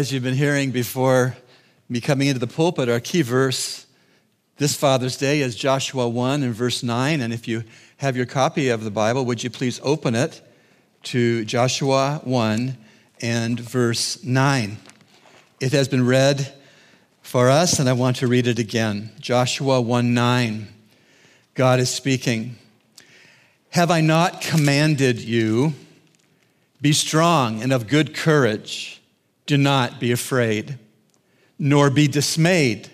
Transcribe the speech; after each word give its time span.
As 0.00 0.10
you've 0.10 0.22
been 0.22 0.32
hearing 0.32 0.70
before 0.70 1.36
me 1.90 2.00
coming 2.00 2.28
into 2.28 2.40
the 2.40 2.46
pulpit, 2.46 2.88
our 2.88 3.00
key 3.00 3.20
verse 3.20 3.84
this 4.56 4.74
Father's 4.74 5.18
Day 5.18 5.42
is 5.42 5.54
Joshua 5.54 6.08
1 6.08 6.42
and 6.42 6.54
verse 6.54 6.82
9. 6.82 7.20
And 7.20 7.34
if 7.34 7.46
you 7.46 7.64
have 7.98 8.16
your 8.16 8.24
copy 8.24 8.70
of 8.70 8.82
the 8.82 8.90
Bible, 8.90 9.26
would 9.26 9.44
you 9.44 9.50
please 9.50 9.78
open 9.82 10.14
it 10.14 10.40
to 11.02 11.44
Joshua 11.44 12.22
1 12.24 12.78
and 13.20 13.60
verse 13.60 14.24
9? 14.24 14.78
It 15.60 15.72
has 15.72 15.86
been 15.86 16.06
read 16.06 16.50
for 17.20 17.50
us, 17.50 17.78
and 17.78 17.86
I 17.86 17.92
want 17.92 18.16
to 18.16 18.26
read 18.26 18.46
it 18.46 18.58
again. 18.58 19.10
Joshua 19.20 19.82
1 19.82 20.14
9. 20.14 20.66
God 21.52 21.78
is 21.78 21.90
speaking. 21.90 22.56
Have 23.68 23.90
I 23.90 24.00
not 24.00 24.40
commanded 24.40 25.20
you? 25.20 25.74
Be 26.80 26.94
strong 26.94 27.62
and 27.62 27.70
of 27.70 27.86
good 27.86 28.14
courage. 28.14 28.99
Do 29.50 29.58
not 29.58 29.98
be 29.98 30.12
afraid, 30.12 30.78
nor 31.58 31.90
be 31.90 32.06
dismayed, 32.06 32.88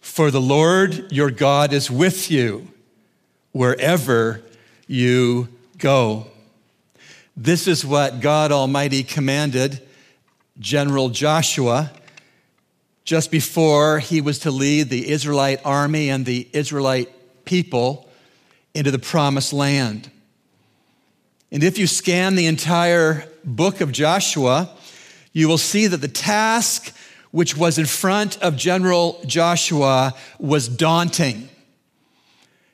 for 0.00 0.30
the 0.30 0.40
Lord 0.40 1.10
your 1.10 1.32
God 1.32 1.72
is 1.72 1.90
with 1.90 2.30
you 2.30 2.68
wherever 3.50 4.40
you 4.86 5.48
go. 5.78 6.28
This 7.36 7.66
is 7.66 7.84
what 7.84 8.20
God 8.20 8.52
Almighty 8.52 9.02
commanded 9.02 9.82
General 10.60 11.08
Joshua 11.08 11.90
just 13.04 13.32
before 13.32 13.98
he 13.98 14.20
was 14.20 14.38
to 14.38 14.52
lead 14.52 14.90
the 14.90 15.10
Israelite 15.10 15.60
army 15.64 16.08
and 16.08 16.24
the 16.24 16.46
Israelite 16.52 17.10
people 17.44 18.08
into 18.74 18.92
the 18.92 19.00
promised 19.00 19.52
land. 19.52 20.08
And 21.50 21.64
if 21.64 21.78
you 21.78 21.88
scan 21.88 22.36
the 22.36 22.46
entire 22.46 23.26
book 23.44 23.80
of 23.80 23.90
Joshua, 23.90 24.70
you 25.34 25.48
will 25.48 25.58
see 25.58 25.86
that 25.86 25.98
the 25.98 26.08
task 26.08 26.96
which 27.30 27.56
was 27.56 27.76
in 27.76 27.84
front 27.84 28.40
of 28.40 28.56
General 28.56 29.20
Joshua 29.26 30.14
was 30.38 30.68
daunting. 30.68 31.50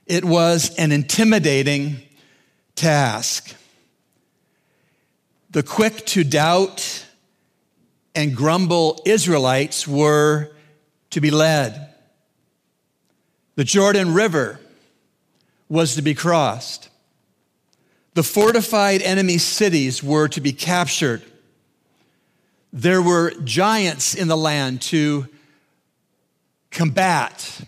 It 0.07 0.25
was 0.25 0.75
an 0.77 0.93
intimidating 0.93 2.03
task. 2.77 3.55
The 5.51 5.63
quick 5.63 6.05
to 6.07 6.23
doubt 6.23 7.07
and 8.15 8.37
grumble 8.37 9.01
Israelites 9.07 9.89
were 9.89 10.51
to 11.11 11.21
be 11.21 11.31
led. 11.31 11.95
The 13.55 13.65
Jordan 13.65 14.13
River 14.13 14.61
was 15.71 15.95
to 15.95 16.03
be 16.03 16.15
crossed. 16.15 16.91
The 18.15 18.23
fortified 18.23 19.01
enemy 19.01 19.39
cities 19.39 20.03
were 20.03 20.29
to 20.29 20.41
be 20.41 20.53
captured. 20.53 21.23
There 22.73 23.03
were 23.03 23.33
giants 23.43 24.15
in 24.15 24.29
the 24.29 24.37
land 24.37 24.83
to 24.83 25.27
combat. 26.71 27.63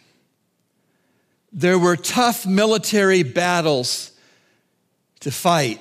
There 1.53 1.79
were 1.79 1.97
tough 1.97 2.47
military 2.47 3.23
battles 3.23 4.13
to 5.21 5.31
fight. 5.31 5.81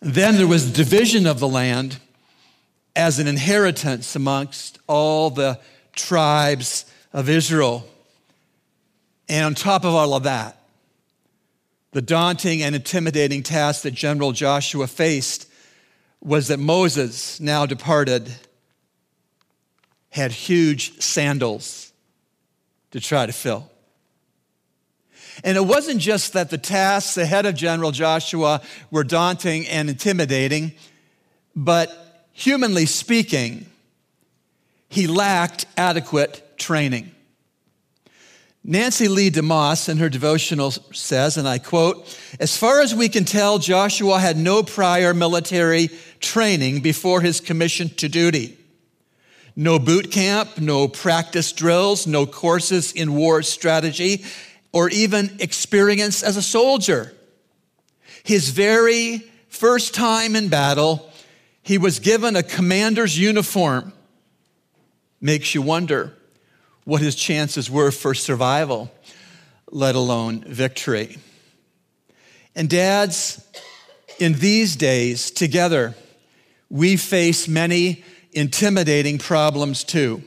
Then 0.00 0.36
there 0.36 0.46
was 0.46 0.72
division 0.72 1.26
of 1.26 1.38
the 1.40 1.48
land 1.48 1.98
as 2.94 3.18
an 3.18 3.26
inheritance 3.26 4.16
amongst 4.16 4.78
all 4.86 5.30
the 5.30 5.60
tribes 5.94 6.84
of 7.12 7.28
Israel. 7.28 7.86
And 9.28 9.44
on 9.44 9.54
top 9.54 9.84
of 9.84 9.94
all 9.94 10.14
of 10.14 10.22
that, 10.22 10.60
the 11.92 12.02
daunting 12.02 12.62
and 12.62 12.74
intimidating 12.74 13.42
task 13.42 13.82
that 13.82 13.92
General 13.94 14.32
Joshua 14.32 14.86
faced 14.86 15.47
was 16.20 16.48
that 16.48 16.58
Moses, 16.58 17.40
now 17.40 17.66
departed, 17.66 18.30
had 20.10 20.32
huge 20.32 21.00
sandals 21.00 21.92
to 22.90 23.00
try 23.00 23.26
to 23.26 23.32
fill. 23.32 23.70
And 25.44 25.56
it 25.56 25.64
wasn't 25.64 26.00
just 26.00 26.32
that 26.32 26.50
the 26.50 26.58
tasks 26.58 27.16
ahead 27.16 27.46
of 27.46 27.54
General 27.54 27.92
Joshua 27.92 28.60
were 28.90 29.04
daunting 29.04 29.66
and 29.68 29.88
intimidating, 29.88 30.72
but 31.54 32.26
humanly 32.32 32.86
speaking, 32.86 33.66
he 34.88 35.06
lacked 35.06 35.66
adequate 35.76 36.58
training. 36.58 37.12
Nancy 38.70 39.08
Leigh 39.08 39.30
DeMoss 39.30 39.88
in 39.88 39.96
her 39.96 40.10
devotional 40.10 40.70
says, 40.70 41.38
and 41.38 41.48
I 41.48 41.56
quote, 41.56 42.06
as 42.38 42.54
far 42.54 42.82
as 42.82 42.94
we 42.94 43.08
can 43.08 43.24
tell, 43.24 43.58
Joshua 43.58 44.20
had 44.20 44.36
no 44.36 44.62
prior 44.62 45.14
military 45.14 45.88
training 46.20 46.80
before 46.80 47.22
his 47.22 47.40
commission 47.40 47.88
to 47.96 48.10
duty. 48.10 48.58
No 49.56 49.78
boot 49.78 50.10
camp, 50.10 50.58
no 50.58 50.86
practice 50.86 51.50
drills, 51.52 52.06
no 52.06 52.26
courses 52.26 52.92
in 52.92 53.14
war 53.14 53.42
strategy, 53.42 54.22
or 54.70 54.90
even 54.90 55.38
experience 55.40 56.22
as 56.22 56.36
a 56.36 56.42
soldier. 56.42 57.14
His 58.22 58.50
very 58.50 59.22
first 59.48 59.94
time 59.94 60.36
in 60.36 60.48
battle, 60.48 61.10
he 61.62 61.78
was 61.78 62.00
given 62.00 62.36
a 62.36 62.42
commander's 62.42 63.18
uniform. 63.18 63.94
Makes 65.22 65.54
you 65.54 65.62
wonder 65.62 66.17
what 66.88 67.02
his 67.02 67.14
chances 67.14 67.70
were 67.70 67.90
for 67.90 68.14
survival, 68.14 68.90
let 69.70 69.94
alone 69.94 70.42
victory. 70.46 71.18
And 72.54 72.66
dads, 72.66 73.46
in 74.18 74.32
these 74.32 74.74
days, 74.74 75.30
together, 75.30 75.94
we 76.70 76.96
face 76.96 77.46
many 77.46 78.02
intimidating 78.32 79.18
problems 79.18 79.84
too. 79.84 80.22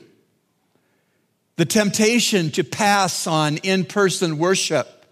The 1.55 1.65
temptation 1.65 2.51
to 2.51 2.63
pass 2.63 3.25
on 3.25 3.57
in 3.57 3.83
person 3.83 4.37
worship, 4.37 5.03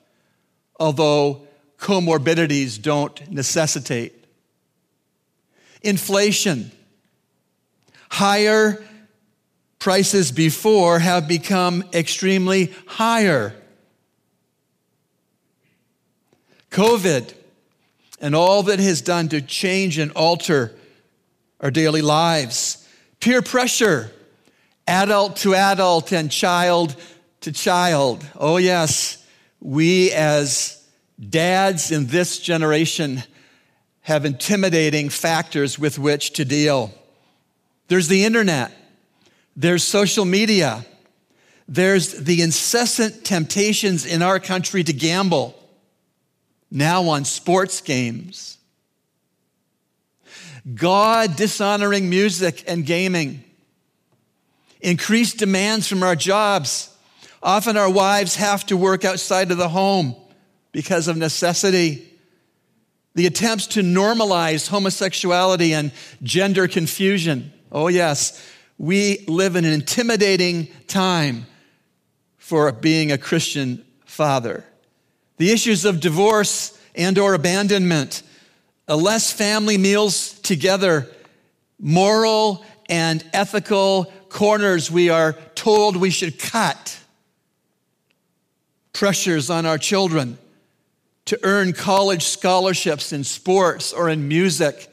although 0.80 1.48
comorbidities 1.80 2.80
don't 2.80 3.32
necessitate. 3.32 4.14
Inflation, 5.82 6.72
higher 8.08 8.84
prices 9.80 10.32
before 10.32 11.00
have 11.00 11.28
become 11.28 11.84
extremely 11.94 12.74
higher. 12.86 13.56
COVID 16.70 17.34
and 18.22 18.36
all 18.36 18.64
that 18.64 18.80
has 18.80 19.02
done 19.02 19.30
to 19.30 19.42
change 19.42 19.98
and 19.98 20.12
alter 20.12 20.76
our 21.62 21.72
daily 21.72 22.02
lives. 22.02 22.88
Peer 23.20 23.42
pressure, 23.42 24.12
adult 24.88 25.38
to 25.38 25.56
adult 25.56 26.12
and 26.12 26.32
child 26.32 26.96
to 27.42 27.52
child. 27.52 28.26
Oh, 28.36 28.58
yes, 28.58 29.26
we 29.62 30.12
as 30.12 30.86
dads 31.20 31.92
in 31.92 32.08
this 32.08 32.40
generation 32.40 33.24
have 34.02 34.26
intimidating 34.26 35.10
factors 35.10 35.78
with 35.78 36.00
which 36.00 36.32
to 36.34 36.46
deal. 36.46 36.94
There's 37.88 38.08
the 38.08 38.26
internet. 38.26 38.72
There's 39.60 39.84
social 39.84 40.24
media. 40.24 40.86
There's 41.68 42.14
the 42.14 42.42
incessant 42.42 43.26
temptations 43.26 44.06
in 44.06 44.22
our 44.22 44.40
country 44.40 44.86
to 44.86 44.94
gamble, 44.94 45.54
now 46.72 47.10
on 47.10 47.26
sports 47.26 47.82
games. 47.82 48.58
God 50.74 51.36
dishonoring 51.36 52.10
music 52.10 52.64
and 52.68 52.86
gaming. 52.86 53.44
Increased 54.80 55.40
demands 55.40 55.90
from 55.90 56.04
our 56.04 56.16
jobs. 56.16 56.96
Often 57.44 57.76
our 57.76 57.90
wives 57.90 58.38
have 58.38 58.66
to 58.68 58.78
work 58.78 59.04
outside 59.04 59.52
of 59.52 59.58
the 59.58 59.68
home 59.68 60.16
because 60.72 61.10
of 61.10 61.18
necessity. 61.18 62.08
The 63.14 63.26
attempts 63.26 63.68
to 63.68 63.82
normalize 63.82 64.70
homosexuality 64.70 65.74
and 65.74 65.92
gender 66.24 66.70
confusion. 66.70 67.52
Oh, 67.74 67.90
yes, 67.90 68.42
we 68.80 69.26
live 69.28 69.58
in 69.58 69.66
an 69.66 69.74
intimidating 69.74 70.68
time 70.88 71.46
for 72.38 72.72
being 72.72 73.12
a 73.12 73.18
Christian 73.18 73.86
father. 74.06 74.64
The 75.38 75.52
issues 75.52 75.84
of 75.84 76.00
divorce 76.00 76.80
and 76.96 77.20
or 77.20 77.34
abandonment, 77.34 78.24
less 78.88 79.32
family 79.32 79.78
meals 79.78 80.40
together, 80.40 81.08
moral 81.78 82.66
and 82.90 83.24
ethical 83.34 84.12
corners 84.30 84.90
we 84.90 85.10
are 85.10 85.34
told 85.56 85.98
we 85.98 86.10
should 86.10 86.40
cut, 86.40 86.98
pressures 88.94 89.50
on 89.50 89.66
our 89.66 89.78
children 89.78 90.38
to 91.26 91.38
earn 91.44 91.74
college 91.74 92.24
scholarships 92.24 93.12
in 93.12 93.26
sports 93.26 93.92
or 93.92 94.10
in 94.10 94.28
music 94.28 94.88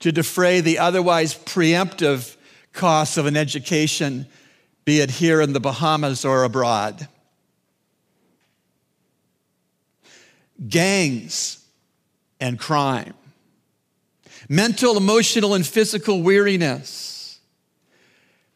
to 0.00 0.10
defray 0.10 0.62
the 0.62 0.78
otherwise 0.78 1.34
preemptive 1.34 2.36
costs 2.72 3.16
of 3.16 3.26
an 3.26 3.36
education, 3.36 4.26
be 4.84 5.00
it 5.00 5.10
here 5.10 5.40
in 5.40 5.52
the 5.52 5.60
Bahamas 5.60 6.24
or 6.24 6.44
abroad. 6.44 7.08
Gangs 10.68 11.64
and 12.40 12.58
crime. 12.58 13.14
mental, 14.48 14.96
emotional, 14.96 15.54
and 15.54 15.64
physical 15.64 16.22
weariness. 16.22 17.38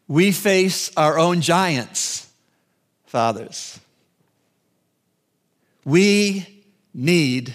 We 0.09 0.33
face 0.33 0.91
our 0.97 1.19
own 1.19 1.41
giants, 1.41 2.29
fathers. 3.07 3.79
We 5.85 6.65
need, 6.93 7.55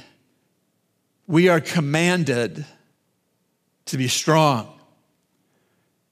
we 1.27 1.50
are 1.50 1.59
commanded 1.59 2.65
to 3.85 3.97
be 3.97 4.07
strong 4.07 4.78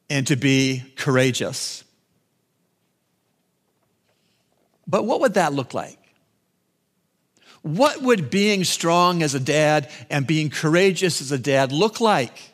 and 0.09 0.25
to 0.27 0.35
be 0.35 0.83
courageous. 0.95 1.83
But 4.87 5.05
what 5.05 5.21
would 5.21 5.33
that 5.33 5.53
look 5.53 5.73
like? 5.73 5.99
What 7.61 8.01
would 8.01 8.29
being 8.29 8.63
strong 8.63 9.21
as 9.21 9.35
a 9.35 9.39
dad 9.39 9.89
and 10.09 10.25
being 10.25 10.49
courageous 10.49 11.19
as 11.19 11.31
a 11.31 11.37
dad 11.37 11.71
look 11.71 11.99
like? 11.99 12.51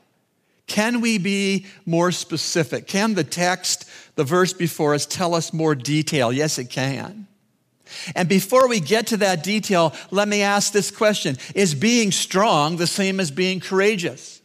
Can 0.65 1.01
we 1.01 1.17
be 1.17 1.67
more 1.85 2.11
specific? 2.11 2.87
Can 2.87 3.13
the 3.13 3.23
text, 3.23 3.87
the 4.15 4.23
verse 4.23 4.53
before 4.53 4.95
us, 4.95 5.05
tell 5.05 5.35
us 5.35 5.53
more 5.53 5.75
detail? 5.75 6.31
Yes, 6.31 6.57
it 6.57 6.69
can. 6.69 7.27
And 8.15 8.27
before 8.27 8.67
we 8.67 8.79
get 8.79 9.07
to 9.07 9.17
that 9.17 9.43
detail, 9.43 9.93
let 10.09 10.27
me 10.27 10.41
ask 10.41 10.73
this 10.73 10.89
question 10.89 11.37
Is 11.53 11.75
being 11.75 12.11
strong 12.11 12.77
the 12.77 12.87
same 12.87 13.19
as 13.19 13.29
being 13.29 13.59
courageous? 13.59 14.41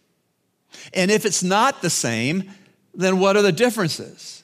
And 0.93 1.11
if 1.11 1.25
it's 1.25 1.43
not 1.43 1.83
the 1.83 1.91
same, 1.91 2.51
then 2.99 3.19
what 3.19 3.37
are 3.37 3.43
the 3.43 3.53
differences? 3.53 4.43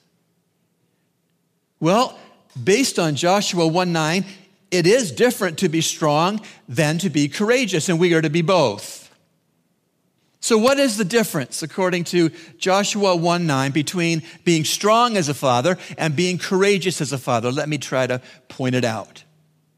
Well, 1.81 2.19
based 2.63 2.99
on 2.99 3.17
Joshua 3.17 3.67
1 3.67 3.93
9, 3.93 4.25
it 4.71 4.87
is 4.87 5.13
different 5.13 5.59
to 5.59 5.69
be 5.69 5.81
strong 5.81 6.41
than 6.69 6.99
to 6.99 7.11
be 7.11 7.29
courageous, 7.29 7.89
and 7.89 7.99
we 7.99 8.15
are 8.15 8.23
to 8.23 8.31
be 8.31 8.43
both. 8.43 9.05
So, 10.41 10.57
what 10.57 10.79
is 10.79 10.97
the 10.97 11.05
difference, 11.05 11.63
according 11.63 12.05
to 12.05 12.31
Joshua 12.59 13.17
1 13.17 13.47
9, 13.47 13.73
between 13.73 14.23
being 14.45 14.65
strong 14.65 15.17
as 15.17 15.29
a 15.29 15.35
father 15.35 15.77
and 15.99 16.15
being 16.15 16.39
courageous 16.39 17.01
as 17.01 17.13
a 17.13 17.19
father? 17.19 17.51
Let 17.51 17.69
me 17.69 17.79
try 17.79 18.07
to 18.07 18.21
point 18.49 18.75
it 18.75 18.85
out. 18.85 19.25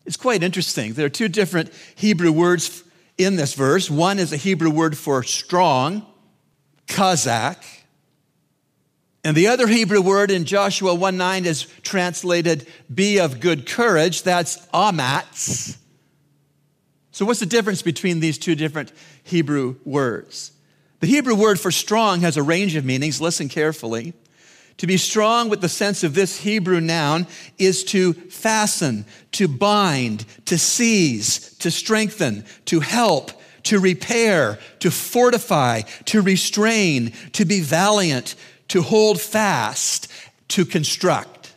It's 0.05 0.17
quite 0.17 0.43
interesting. 0.43 0.93
There 0.93 1.06
are 1.06 1.11
two 1.11 1.28
different 1.28 1.73
Hebrew 1.94 2.31
words 2.31 2.84
in 3.17 3.37
this 3.37 3.55
verse. 3.55 3.90
One 3.90 4.19
is 4.19 4.32
a 4.32 4.37
Hebrew 4.37 4.70
word 4.70 4.99
for 4.99 5.23
strong, 5.23 6.06
chazak, 6.87 7.56
and 9.26 9.37
the 9.37 9.49
other 9.49 9.67
Hebrew 9.67 10.00
word 10.00 10.31
in 10.31 10.44
Joshua 10.44 10.94
1 10.94 11.17
9 11.17 11.46
is 11.46 11.67
translated 11.82 12.64
be 12.94 13.19
of 13.19 13.40
good 13.40 13.67
courage. 13.67 14.23
That's 14.23 14.64
amatz. 14.69 15.76
So, 17.11 17.25
what's 17.25 17.40
the 17.40 17.46
difference 17.46 17.82
between 17.82 18.20
these 18.20 18.38
two 18.38 18.55
different 18.55 18.93
Hebrew 19.25 19.78
words? 19.84 20.52
The 21.00 21.08
Hebrew 21.08 21.34
word 21.34 21.58
for 21.58 21.73
strong 21.73 22.20
has 22.20 22.37
a 22.37 22.43
range 22.44 22.76
of 22.76 22.84
meanings. 22.84 23.20
Listen 23.20 23.49
carefully. 23.49 24.12
To 24.76 24.87
be 24.87 24.96
strong 24.96 25.49
with 25.49 25.61
the 25.61 25.69
sense 25.69 26.05
of 26.05 26.14
this 26.14 26.38
Hebrew 26.38 26.81
noun 26.81 27.26
is 27.58 27.82
to 27.87 28.12
fasten, 28.12 29.06
to 29.32 29.49
bind, 29.49 30.25
to 30.44 30.56
seize, 30.56 31.52
to 31.56 31.73
strengthen, 31.73 32.44
to 32.67 32.78
help, 32.78 33.32
to 33.64 33.81
repair, 33.81 34.61
to 34.78 34.93
fortify, 34.93 35.81
to 36.05 36.23
restrain, 36.23 37.12
to 37.32 37.44
be 37.44 37.61
valiant, 37.61 38.37
to 38.68 38.82
hold 38.82 39.20
fast, 39.20 40.08
to 40.48 40.64
construct. 40.64 41.54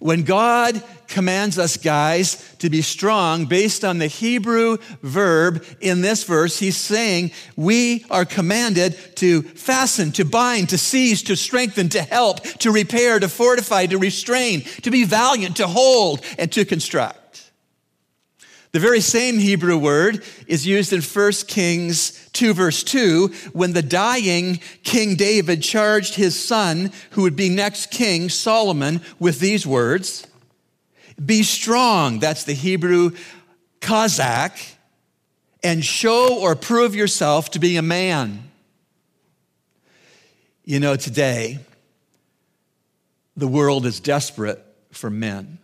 When 0.00 0.24
God 0.24 0.82
commands 1.06 1.58
us, 1.58 1.76
guys, 1.76 2.54
to 2.58 2.68
be 2.70 2.82
strong 2.82 3.44
based 3.44 3.84
on 3.84 3.98
the 3.98 4.08
Hebrew 4.08 4.78
verb 5.02 5.64
in 5.80 6.00
this 6.00 6.24
verse, 6.24 6.58
he's 6.58 6.76
saying 6.76 7.30
we 7.54 8.04
are 8.10 8.24
commanded 8.24 8.96
to 9.16 9.42
fasten, 9.42 10.10
to 10.12 10.24
bind, 10.24 10.70
to 10.70 10.78
seize, 10.78 11.22
to 11.24 11.36
strengthen, 11.36 11.88
to 11.90 12.02
help, 12.02 12.42
to 12.42 12.72
repair, 12.72 13.20
to 13.20 13.28
fortify, 13.28 13.86
to 13.86 13.98
restrain, 13.98 14.62
to 14.82 14.90
be 14.90 15.04
valiant, 15.04 15.58
to 15.58 15.68
hold, 15.68 16.24
and 16.38 16.50
to 16.50 16.64
construct. 16.64 17.21
The 18.72 18.80
very 18.80 19.00
same 19.00 19.38
Hebrew 19.38 19.76
word 19.76 20.24
is 20.46 20.66
used 20.66 20.94
in 20.94 21.02
1 21.02 21.32
Kings 21.46 22.26
2, 22.32 22.54
verse 22.54 22.82
2, 22.82 23.28
when 23.52 23.74
the 23.74 23.82
dying 23.82 24.60
King 24.82 25.14
David 25.14 25.62
charged 25.62 26.14
his 26.14 26.42
son, 26.42 26.90
who 27.10 27.22
would 27.22 27.36
be 27.36 27.50
next 27.50 27.90
king, 27.90 28.30
Solomon, 28.30 29.02
with 29.18 29.40
these 29.40 29.66
words 29.66 30.26
Be 31.22 31.42
strong, 31.42 32.18
that's 32.18 32.44
the 32.44 32.54
Hebrew 32.54 33.10
chazak, 33.82 34.76
and 35.62 35.84
show 35.84 36.40
or 36.40 36.56
prove 36.56 36.94
yourself 36.94 37.50
to 37.50 37.58
be 37.58 37.76
a 37.76 37.82
man. 37.82 38.50
You 40.64 40.80
know, 40.80 40.96
today, 40.96 41.58
the 43.36 43.48
world 43.48 43.84
is 43.84 44.00
desperate 44.00 44.64
for 44.92 45.10
men. 45.10 45.58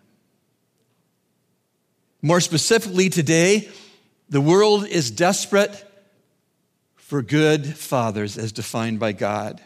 More 2.21 2.41
specifically, 2.41 3.11
today, 3.11 3.69
the 4.29 4.41
world 4.41 4.87
is 4.87 5.11
desperate 5.11 5.85
for 6.97 7.23
good 7.23 7.67
fathers 7.67 8.37
as 8.37 8.53
defined 8.53 8.99
by 8.99 9.13
God, 9.13 9.61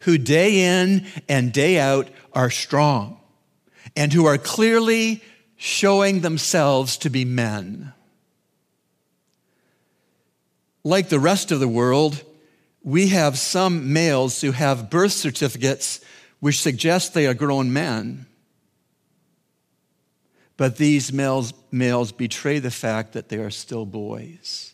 who 0.00 0.18
day 0.18 0.82
in 0.82 1.06
and 1.28 1.52
day 1.52 1.78
out 1.78 2.08
are 2.32 2.50
strong 2.50 3.18
and 3.96 4.12
who 4.12 4.26
are 4.26 4.38
clearly 4.38 5.22
showing 5.56 6.20
themselves 6.20 6.98
to 6.98 7.10
be 7.10 7.24
men. 7.24 7.92
Like 10.84 11.08
the 11.08 11.18
rest 11.18 11.50
of 11.50 11.58
the 11.58 11.66
world, 11.66 12.22
we 12.84 13.08
have 13.08 13.38
some 13.38 13.92
males 13.92 14.40
who 14.40 14.52
have 14.52 14.90
birth 14.90 15.12
certificates 15.12 16.00
which 16.38 16.60
suggest 16.60 17.14
they 17.14 17.26
are 17.26 17.34
grown 17.34 17.72
men. 17.72 18.26
But 20.56 20.76
these 20.76 21.12
males, 21.12 21.52
males 21.70 22.12
betray 22.12 22.58
the 22.58 22.70
fact 22.70 23.12
that 23.12 23.28
they 23.28 23.38
are 23.38 23.50
still 23.50 23.84
boys 23.84 24.72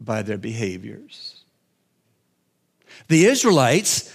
by 0.00 0.22
their 0.22 0.38
behaviors. 0.38 1.44
The 3.08 3.26
Israelites 3.26 4.10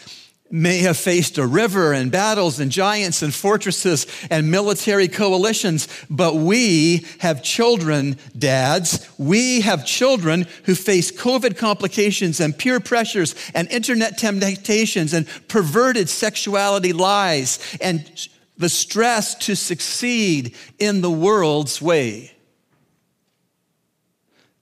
may 0.52 0.78
have 0.78 0.96
faced 0.96 1.38
a 1.38 1.46
river 1.46 1.92
and 1.92 2.12
battles 2.12 2.60
and 2.60 2.72
giants 2.72 3.22
and 3.24 3.34
fortresses 3.34 4.06
and 4.30 4.52
military 4.52 5.08
coalitions, 5.08 5.88
but 6.10 6.36
we 6.36 7.06
have 7.20 7.42
children, 7.42 8.18
dads. 8.38 9.10
We 9.18 9.62
have 9.62 9.86
children 9.86 10.46
who 10.66 10.76
face 10.76 11.12
COVID 11.12 11.58
complications 11.58 12.40
and 12.40 12.58
peer 12.58 12.80
pressures 12.80 13.36
and 13.56 13.68
internet 13.72 14.18
temptations 14.18 15.14
and 15.14 15.28
perverted 15.48 16.10
sexuality 16.10 16.94
lies 16.94 17.60
and 17.82 18.28
the 18.58 18.70
stress 18.70 19.36
to 19.36 19.56
succeed 19.56 20.56
in 20.80 21.02
the 21.02 21.12
world's 21.12 21.82
way. 21.82 22.32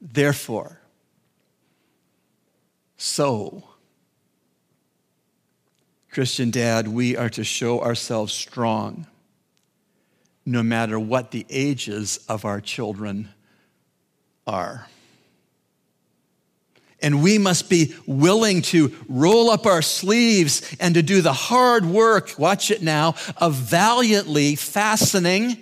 Therefore, 0.01 0.79
so, 2.97 3.63
Christian 6.11 6.51
dad, 6.51 6.87
we 6.87 7.17
are 7.17 7.29
to 7.31 7.43
show 7.43 7.81
ourselves 7.81 8.33
strong 8.33 9.07
no 10.45 10.61
matter 10.63 10.99
what 10.99 11.31
the 11.31 11.45
ages 11.49 12.19
of 12.27 12.45
our 12.45 12.59
children 12.59 13.29
are. 14.45 14.87
And 17.03 17.21
we 17.21 17.37
must 17.37 17.69
be 17.69 17.93
willing 18.07 18.61
to 18.63 18.95
roll 19.09 19.51
up 19.51 19.65
our 19.65 19.81
sleeves 19.81 20.75
and 20.79 20.95
to 20.95 21.03
do 21.03 21.21
the 21.21 21.33
hard 21.33 21.85
work, 21.85 22.39
watch 22.39 22.71
it 22.71 22.81
now, 22.81 23.15
of 23.37 23.53
valiantly 23.53 24.55
fastening. 24.55 25.57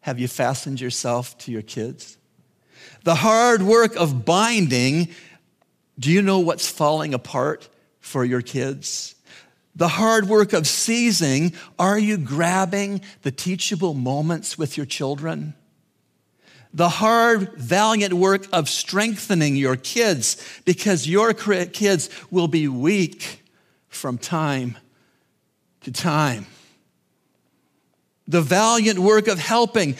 Have 0.00 0.20
you 0.20 0.28
fastened 0.28 0.80
yourself 0.80 1.36
to 1.38 1.50
your 1.50 1.62
kids? 1.62 2.16
The 3.02 3.16
hard 3.16 3.62
work 3.62 3.96
of 3.96 4.24
binding. 4.24 5.08
Do 5.98 6.12
you 6.12 6.22
know 6.22 6.38
what's 6.38 6.70
falling 6.70 7.12
apart 7.12 7.68
for 7.98 8.24
your 8.24 8.40
kids? 8.40 9.16
The 9.74 9.88
hard 9.88 10.28
work 10.28 10.52
of 10.52 10.68
seizing. 10.68 11.54
Are 11.76 11.98
you 11.98 12.18
grabbing 12.18 13.00
the 13.22 13.32
teachable 13.32 13.94
moments 13.94 14.56
with 14.56 14.76
your 14.76 14.86
children? 14.86 15.54
The 16.72 16.88
hard, 16.88 17.52
valiant 17.54 18.12
work 18.12 18.46
of 18.52 18.68
strengthening 18.68 19.56
your 19.56 19.76
kids 19.76 20.36
because 20.64 21.08
your 21.08 21.32
kids 21.32 22.10
will 22.30 22.48
be 22.48 22.68
weak 22.68 23.42
from 23.88 24.18
time 24.18 24.76
to 25.82 25.92
time. 25.92 26.46
The 28.28 28.42
valiant 28.42 28.98
work 28.98 29.28
of 29.28 29.38
helping. 29.38 29.96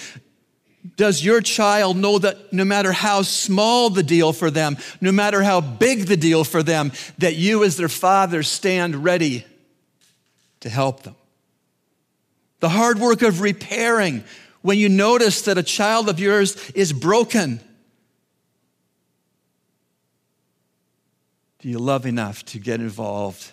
Does 0.97 1.25
your 1.25 1.41
child 1.41 1.97
know 1.97 2.19
that 2.19 2.53
no 2.53 2.65
matter 2.65 2.93
how 2.93 3.23
small 3.23 3.91
the 3.91 4.03
deal 4.03 4.33
for 4.33 4.51
them, 4.51 4.77
no 5.01 5.13
matter 5.13 5.43
how 5.43 5.61
big 5.61 6.07
the 6.07 6.17
deal 6.17 6.45
for 6.45 6.63
them, 6.63 6.93
that 7.19 7.37
you 7.37 7.65
as 7.65 7.77
their 7.77 7.89
father 7.89 8.43
stand 8.43 9.05
ready 9.05 9.45
to 10.61 10.69
help 10.69 11.03
them? 11.03 11.17
The 12.61 12.69
hard 12.69 12.99
work 12.99 13.23
of 13.23 13.41
repairing 13.41 14.25
when 14.67 14.79
you 14.79 14.89
notice 14.89 15.43
that 15.43 15.57
a 15.57 15.63
child 15.63 16.09
of 16.09 16.19
yours 16.19 16.57
is 16.71 16.93
broken, 16.93 17.61
do 21.61 21.69
you 21.69 21.79
love 21.79 22.05
enough 22.05 22.45
to 22.47 22.59
get 22.59 22.81
involved 22.81 23.53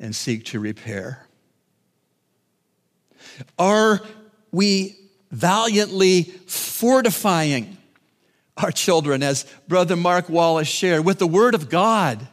and 0.00 0.16
seek 0.16 0.46
to 0.46 0.58
repair? 0.58 1.26
Are 3.58 4.00
we 4.50 4.96
valiantly 5.30 6.22
fortifying 6.22 7.76
our 8.56 8.70
children, 8.70 9.22
as 9.22 9.44
Brother 9.68 9.96
Mark 9.96 10.30
Wallace 10.30 10.66
shared, 10.66 11.04
with 11.04 11.18
the 11.18 11.26
Word 11.26 11.54
of 11.54 11.68
God? 11.68 12.26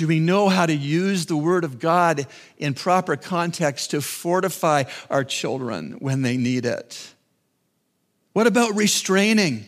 Do 0.00 0.06
we 0.06 0.18
know 0.18 0.48
how 0.48 0.64
to 0.64 0.74
use 0.74 1.26
the 1.26 1.36
Word 1.36 1.62
of 1.62 1.78
God 1.78 2.26
in 2.56 2.72
proper 2.72 3.16
context 3.16 3.90
to 3.90 4.00
fortify 4.00 4.84
our 5.10 5.24
children 5.24 5.96
when 5.98 6.22
they 6.22 6.38
need 6.38 6.64
it? 6.64 7.12
What 8.32 8.46
about 8.46 8.74
restraining? 8.74 9.66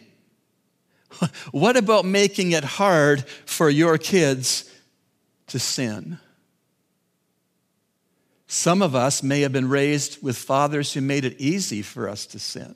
What 1.51 1.77
about 1.77 2.07
making 2.07 2.53
it 2.53 2.65
hard 2.65 3.29
for 3.45 3.69
your 3.69 3.99
kids 3.99 4.73
to 5.49 5.59
sin? 5.59 6.19
Some 8.47 8.81
of 8.81 8.95
us 8.95 9.23
may 9.23 9.43
have 9.43 9.53
been 9.53 9.69
raised 9.69 10.23
with 10.23 10.39
fathers 10.39 10.95
who 10.95 11.03
made 11.03 11.27
it 11.27 11.39
easy 11.39 11.83
for 11.83 12.09
us 12.09 12.25
to 12.29 12.39
sin. 12.39 12.75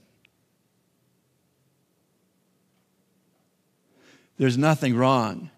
There's 4.36 4.58
nothing 4.58 4.94
wrong 4.94 5.50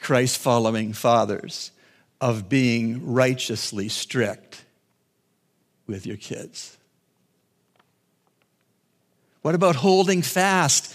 Christ 0.00 0.38
following 0.38 0.92
fathers 0.92 1.70
of 2.20 2.48
being 2.48 3.12
righteously 3.12 3.88
strict 3.88 4.64
with 5.86 6.06
your 6.06 6.16
kids? 6.16 6.76
What 9.42 9.54
about 9.54 9.76
holding 9.76 10.22
fast? 10.22 10.92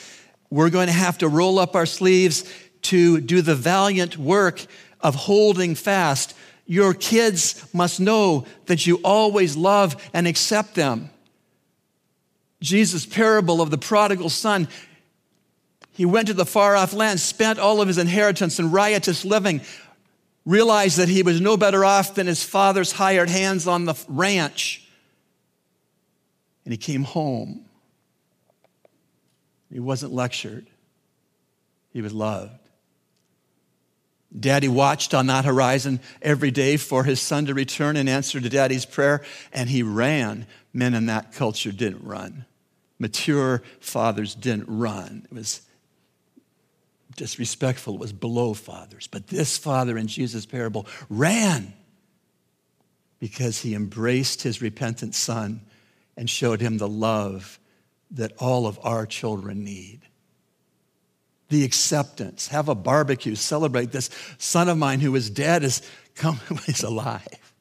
We're 0.49 0.69
going 0.69 0.87
to 0.87 0.93
have 0.93 1.19
to 1.19 1.29
roll 1.29 1.59
up 1.59 1.75
our 1.75 1.85
sleeves 1.85 2.43
to 2.83 3.21
do 3.21 3.41
the 3.41 3.55
valiant 3.55 4.17
work 4.17 4.65
of 4.99 5.15
holding 5.15 5.75
fast. 5.75 6.35
Your 6.65 6.93
kids 6.93 7.65
must 7.73 7.99
know 7.99 8.45
that 8.65 8.85
you 8.85 8.99
always 9.03 9.55
love 9.55 9.95
and 10.13 10.27
accept 10.27 10.75
them. 10.75 11.09
Jesus' 12.61 13.05
parable 13.05 13.61
of 13.61 13.71
the 13.71 13.77
prodigal 13.77 14.29
son 14.29 14.67
he 16.01 16.05
went 16.05 16.29
to 16.29 16.33
the 16.33 16.47
far 16.47 16.75
off 16.75 16.93
land, 16.93 17.19
spent 17.19 17.59
all 17.59 17.79
of 17.79 17.87
his 17.87 17.99
inheritance 17.99 18.57
in 18.57 18.71
riotous 18.71 19.23
living, 19.23 19.61
realized 20.47 20.97
that 20.97 21.09
he 21.09 21.21
was 21.21 21.39
no 21.39 21.57
better 21.57 21.85
off 21.85 22.15
than 22.15 22.25
his 22.25 22.41
father's 22.41 22.93
hired 22.93 23.29
hands 23.29 23.67
on 23.67 23.85
the 23.85 23.93
ranch. 24.07 24.83
And 26.65 26.73
he 26.73 26.77
came 26.79 27.03
home. 27.03 27.65
He 29.71 29.79
wasn't 29.79 30.11
lectured, 30.11 30.65
he 31.93 32.01
was 32.01 32.13
loved. 32.13 32.57
Daddy 34.39 34.69
watched 34.69 35.13
on 35.13 35.27
that 35.27 35.45
horizon 35.45 35.99
every 36.19 36.49
day 36.49 36.77
for 36.77 37.03
his 37.03 37.21
son 37.21 37.45
to 37.45 37.53
return 37.53 37.95
in 37.95 38.07
answer 38.07 38.41
to 38.41 38.49
daddy's 38.49 38.87
prayer, 38.87 39.23
and 39.53 39.69
he 39.69 39.83
ran. 39.83 40.47
Men 40.73 40.95
in 40.95 41.05
that 41.05 41.31
culture 41.31 41.71
didn't 41.71 42.03
run. 42.03 42.45
Mature 42.97 43.61
fathers 43.79 44.33
didn't 44.33 44.65
run. 44.67 45.27
It 45.31 45.35
was 45.35 45.61
disrespectful, 47.15 47.95
it 47.95 47.99
was 47.99 48.13
below 48.13 48.53
fathers. 48.53 49.07
But 49.07 49.27
this 49.27 49.57
father 49.57 49.97
in 49.97 50.07
Jesus' 50.07 50.45
parable 50.45 50.87
ran 51.09 51.73
because 53.19 53.59
he 53.59 53.75
embraced 53.75 54.41
his 54.41 54.61
repentant 54.61 55.15
son 55.15 55.61
and 56.17 56.29
showed 56.29 56.61
him 56.61 56.77
the 56.77 56.87
love 56.87 57.59
that 58.11 58.33
all 58.39 58.67
of 58.67 58.79
our 58.83 59.05
children 59.05 59.63
need. 59.63 60.01
The 61.49 61.63
acceptance. 61.63 62.47
Have 62.47 62.69
a 62.69 62.75
barbecue, 62.75 63.35
celebrate 63.35 63.91
this 63.91 64.09
son 64.37 64.69
of 64.69 64.77
mine 64.77 64.99
who 64.99 65.15
is 65.15 65.29
dead 65.29 65.63
is 65.63 65.81
come, 66.15 66.39
he's 66.65 66.83
alive. 66.83 67.53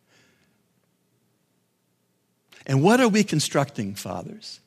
And 2.66 2.82
what 2.82 3.00
are 3.00 3.08
we 3.08 3.24
constructing, 3.24 3.94
fathers? 3.94 4.60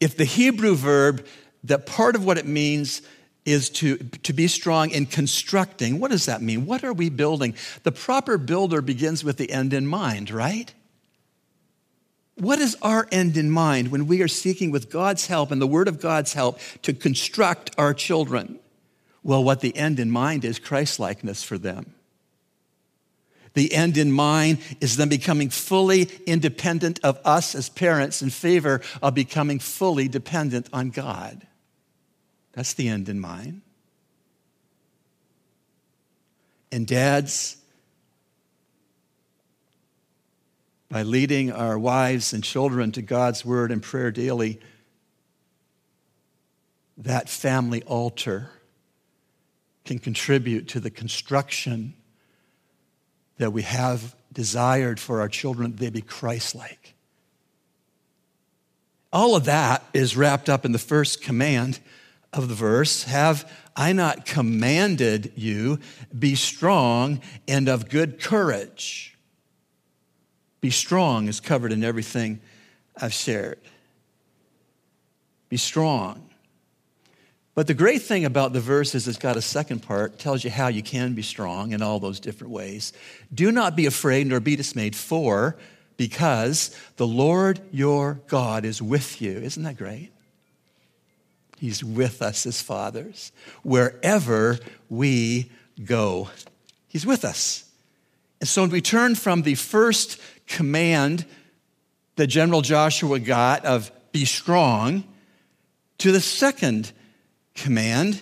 If 0.00 0.16
the 0.16 0.24
Hebrew 0.24 0.74
verb, 0.74 1.26
that 1.64 1.86
part 1.86 2.16
of 2.16 2.24
what 2.24 2.38
it 2.38 2.46
means 2.46 3.02
is 3.44 3.68
to, 3.68 3.96
to 3.98 4.32
be 4.32 4.48
strong 4.48 4.90
in 4.90 5.06
constructing. 5.06 6.00
What 6.00 6.10
does 6.10 6.26
that 6.26 6.42
mean? 6.42 6.66
What 6.66 6.82
are 6.82 6.92
we 6.92 7.10
building? 7.10 7.54
The 7.82 7.92
proper 7.92 8.38
builder 8.38 8.80
begins 8.80 9.22
with 9.22 9.36
the 9.36 9.50
end 9.50 9.72
in 9.72 9.86
mind, 9.86 10.30
right? 10.30 10.72
What 12.36 12.58
is 12.58 12.76
our 12.82 13.06
end 13.12 13.36
in 13.36 13.50
mind 13.50 13.88
when 13.88 14.06
we 14.06 14.22
are 14.22 14.28
seeking 14.28 14.70
with 14.70 14.90
God's 14.90 15.26
help 15.26 15.50
and 15.50 15.60
the 15.62 15.66
Word 15.66 15.88
of 15.88 16.00
God's 16.00 16.32
help 16.32 16.58
to 16.82 16.92
construct 16.92 17.70
our 17.78 17.94
children? 17.94 18.58
Well, 19.22 19.44
what 19.44 19.60
the 19.60 19.76
end 19.76 20.00
in 20.00 20.10
mind 20.10 20.44
is 20.44 20.58
Christ 20.58 20.98
likeness 20.98 21.42
for 21.42 21.58
them. 21.58 21.94
The 23.54 23.72
end 23.72 23.96
in 23.96 24.10
mind 24.10 24.58
is 24.80 24.96
them 24.96 25.08
becoming 25.08 25.48
fully 25.48 26.10
independent 26.26 26.98
of 27.04 27.20
us 27.24 27.54
as 27.54 27.68
parents 27.68 28.20
in 28.20 28.30
favor 28.30 28.80
of 29.00 29.14
becoming 29.14 29.60
fully 29.60 30.08
dependent 30.08 30.68
on 30.72 30.90
God. 30.90 31.46
That's 32.54 32.74
the 32.74 32.88
end 32.88 33.08
in 33.08 33.20
mind. 33.20 33.62
And 36.70 36.86
dads, 36.86 37.56
by 40.88 41.02
leading 41.02 41.52
our 41.52 41.78
wives 41.78 42.32
and 42.32 42.42
children 42.42 42.92
to 42.92 43.02
God's 43.02 43.44
word 43.44 43.70
and 43.70 43.82
prayer 43.82 44.10
daily, 44.10 44.60
that 46.98 47.28
family 47.28 47.82
altar 47.82 48.50
can 49.84 49.98
contribute 49.98 50.68
to 50.68 50.80
the 50.80 50.90
construction 50.90 51.94
that 53.38 53.52
we 53.52 53.62
have 53.62 54.14
desired 54.32 54.98
for 54.98 55.20
our 55.20 55.28
children 55.28 55.72
that 55.72 55.78
they 55.78 55.90
be 55.90 56.00
Christ 56.00 56.54
like. 56.54 56.94
All 59.12 59.36
of 59.36 59.44
that 59.44 59.84
is 59.92 60.16
wrapped 60.16 60.48
up 60.48 60.64
in 60.64 60.72
the 60.72 60.78
first 60.78 61.22
command 61.22 61.78
of 62.34 62.48
the 62.48 62.54
verse 62.54 63.04
Have 63.04 63.50
I 63.76 63.92
not 63.92 64.26
commanded 64.26 65.32
you, 65.36 65.78
be 66.16 66.34
strong 66.34 67.20
and 67.48 67.68
of 67.68 67.88
good 67.88 68.20
courage? 68.20 69.16
Be 70.60 70.70
strong 70.70 71.28
is 71.28 71.40
covered 71.40 71.72
in 71.72 71.84
everything 71.84 72.40
I've 73.00 73.12
shared. 73.12 73.60
Be 75.48 75.56
strong. 75.56 76.30
But 77.54 77.68
the 77.68 77.74
great 77.74 78.02
thing 78.02 78.24
about 78.24 78.52
the 78.52 78.60
verse 78.60 78.94
is 78.94 79.06
it's 79.06 79.18
got 79.18 79.36
a 79.36 79.42
second 79.42 79.80
part, 79.80 80.18
tells 80.18 80.42
you 80.42 80.50
how 80.50 80.68
you 80.68 80.82
can 80.82 81.14
be 81.14 81.22
strong 81.22 81.72
in 81.72 81.82
all 81.82 82.00
those 82.00 82.18
different 82.18 82.52
ways. 82.52 82.92
Do 83.32 83.52
not 83.52 83.76
be 83.76 83.86
afraid 83.86 84.26
nor 84.26 84.40
be 84.40 84.56
dismayed, 84.56 84.96
for 84.96 85.56
because 85.96 86.76
the 86.96 87.06
Lord 87.06 87.60
your 87.70 88.20
God 88.26 88.64
is 88.64 88.82
with 88.82 89.22
you. 89.22 89.32
Isn't 89.32 89.62
that 89.62 89.76
great? 89.76 90.13
He's 91.64 91.82
with 91.82 92.20
us 92.20 92.44
as 92.44 92.60
fathers 92.60 93.32
wherever 93.62 94.58
we 94.90 95.50
go. 95.82 96.28
He's 96.88 97.06
with 97.06 97.24
us. 97.24 97.64
And 98.38 98.46
so 98.46 98.60
when 98.60 98.70
we 98.70 98.82
turn 98.82 99.14
from 99.14 99.40
the 99.40 99.54
first 99.54 100.20
command 100.46 101.24
that 102.16 102.26
General 102.26 102.60
Joshua 102.60 103.18
got 103.18 103.64
of 103.64 103.90
be 104.12 104.26
strong 104.26 105.04
to 105.96 106.12
the 106.12 106.20
second 106.20 106.92
command, 107.54 108.20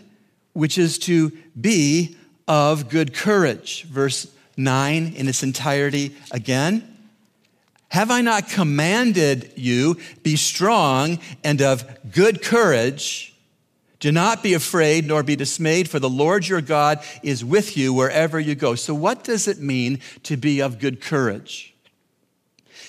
which 0.53 0.79
is 0.79 0.97
to 1.01 1.33
be 1.61 2.17
of 2.47 2.89
good 2.89 3.13
courage. 3.13 3.83
Verse 3.87 4.33
9 4.57 5.15
in 5.17 5.27
its 5.27 5.43
entirety 5.43 6.15
again. 6.31 6.97
Have 7.89 8.13
I 8.13 8.21
not 8.21 8.49
commanded 8.49 9.51
you, 9.57 9.99
be 10.23 10.37
strong 10.37 11.19
and 11.43 11.61
of 11.61 11.85
good 12.13 12.41
courage? 12.41 13.31
Do 14.03 14.11
not 14.11 14.43
be 14.43 14.53
afraid 14.55 15.07
nor 15.07 15.23
be 15.23 15.37
dismayed, 15.37 15.89
for 15.89 16.01
the 16.01 16.11
Lord 16.11 16.49
your 16.49 16.61
God 16.61 17.05
is 17.23 17.45
with 17.45 17.77
you 17.77 17.95
wherever 17.95 18.41
you 18.41 18.57
go. 18.57 18.75
So, 18.75 18.95
what 18.95 19.23
does 19.23 19.47
it 19.47 19.61
mean 19.61 20.01
to 20.25 20.37
be 20.37 20.61
of 20.61 20.81
good 20.81 21.01
courage? 21.01 21.73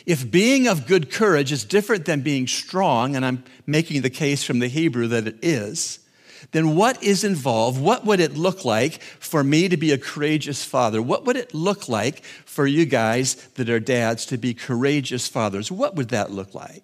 If 0.07 0.31
being 0.31 0.67
of 0.67 0.87
good 0.87 1.11
courage 1.11 1.51
is 1.51 1.65
different 1.65 2.05
than 2.05 2.21
being 2.21 2.47
strong, 2.47 3.15
and 3.15 3.23
I'm 3.23 3.43
making 3.67 4.01
the 4.01 4.09
case 4.09 4.43
from 4.43 4.57
the 4.57 4.67
Hebrew 4.67 5.05
that 5.09 5.27
it 5.27 5.37
is, 5.43 5.99
then 6.51 6.75
what 6.75 7.03
is 7.03 7.23
involved? 7.23 7.79
What 7.79 8.05
would 8.05 8.19
it 8.19 8.35
look 8.35 8.65
like 8.65 8.99
for 9.03 9.43
me 9.43 9.69
to 9.69 9.77
be 9.77 9.91
a 9.91 9.99
courageous 9.99 10.65
father? 10.65 10.99
What 10.99 11.25
would 11.25 11.37
it 11.37 11.53
look 11.53 11.87
like 11.87 12.23
for 12.23 12.65
you 12.65 12.87
guys 12.87 13.35
that 13.53 13.69
are 13.69 13.79
dads 13.79 14.25
to 14.25 14.39
be 14.39 14.55
courageous 14.55 15.27
fathers? 15.27 15.71
What 15.71 15.93
would 15.93 16.09
that 16.09 16.31
look 16.31 16.55
like? 16.55 16.83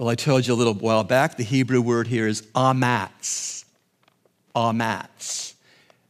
Well, 0.00 0.08
I 0.08 0.14
told 0.14 0.46
you 0.46 0.54
a 0.54 0.56
little 0.56 0.72
while 0.72 1.04
back, 1.04 1.36
the 1.36 1.44
Hebrew 1.44 1.82
word 1.82 2.06
here 2.06 2.26
is 2.26 2.40
amatz. 2.54 3.66
Amatz. 4.56 5.52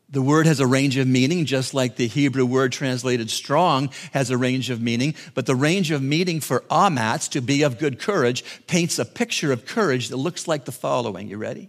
The 0.09 0.23
word 0.23 0.47
has 0.47 0.61
a 0.61 0.67
range 0.69 0.97
of 0.97 1.09
meaning, 1.09 1.45
just 1.45 1.75
like 1.75 1.97
the 1.97 2.07
Hebrew 2.07 2.47
word 2.47 2.71
translated 2.71 3.31
strong 3.31 3.91
has 4.13 4.31
a 4.31 4.39
range 4.39 4.71
of 4.71 4.81
meaning. 4.81 5.17
But 5.35 5.47
the 5.47 5.57
range 5.57 5.91
of 5.91 6.03
meaning 6.03 6.39
for 6.39 6.63
amatz, 6.71 7.27
to 7.31 7.41
be 7.41 7.63
of 7.63 7.81
good 7.81 7.99
courage, 7.99 8.45
paints 8.69 9.01
a 9.01 9.05
picture 9.05 9.51
of 9.51 9.67
courage 9.67 10.11
that 10.11 10.19
looks 10.19 10.47
like 10.47 10.67
the 10.67 10.71
following. 10.71 11.27
You 11.27 11.39
ready? 11.39 11.69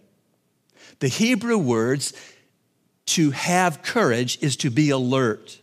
The 1.00 1.08
Hebrew 1.08 1.58
words 1.58 2.14
to 3.08 3.32
have 3.32 3.82
courage 3.82 4.38
is 4.44 4.58
to 4.58 4.70
be 4.70 4.92
alert. 4.92 5.60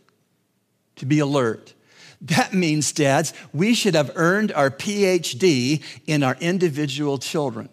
To 0.97 1.05
be 1.05 1.19
alert. 1.19 1.73
That 2.21 2.53
means, 2.53 2.91
dads, 2.91 3.33
we 3.53 3.73
should 3.73 3.95
have 3.95 4.11
earned 4.15 4.51
our 4.51 4.69
PhD 4.69 5.81
in 6.05 6.21
our 6.21 6.35
individual 6.41 7.17
children. 7.17 7.69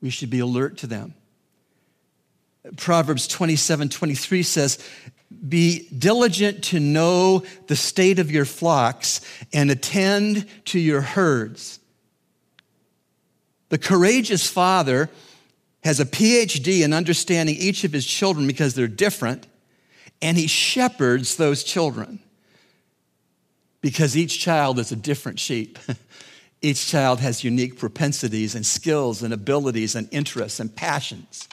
We 0.00 0.08
should 0.08 0.30
be 0.30 0.40
alert 0.40 0.78
to 0.78 0.86
them. 0.86 1.14
Proverbs 2.76 3.26
27 3.26 3.90
23 3.90 4.42
says, 4.42 4.78
Be 5.46 5.88
diligent 5.96 6.64
to 6.64 6.80
know 6.80 7.44
the 7.66 7.76
state 7.76 8.18
of 8.18 8.30
your 8.30 8.46
flocks 8.46 9.20
and 9.52 9.70
attend 9.70 10.46
to 10.66 10.78
your 10.78 11.02
herds. 11.02 11.80
The 13.68 13.78
courageous 13.78 14.48
father 14.48 15.10
has 15.84 16.00
a 16.00 16.06
PhD 16.06 16.82
in 16.82 16.92
understanding 16.92 17.56
each 17.56 17.84
of 17.84 17.92
his 17.92 18.06
children 18.06 18.46
because 18.46 18.74
they're 18.74 18.88
different 18.88 19.46
and 20.22 20.36
he 20.36 20.46
shepherds 20.46 21.36
those 21.36 21.64
children 21.64 22.20
because 23.80 24.16
each 24.16 24.38
child 24.38 24.78
is 24.78 24.92
a 24.92 24.96
different 24.96 25.38
sheep. 25.38 25.78
each 26.62 26.86
child 26.86 27.20
has 27.20 27.42
unique 27.42 27.78
propensities 27.78 28.54
and 28.54 28.66
skills 28.66 29.22
and 29.22 29.32
abilities 29.32 29.94
and 29.94 30.08
interests 30.10 30.60
and 30.60 30.74
passions. 30.74 31.48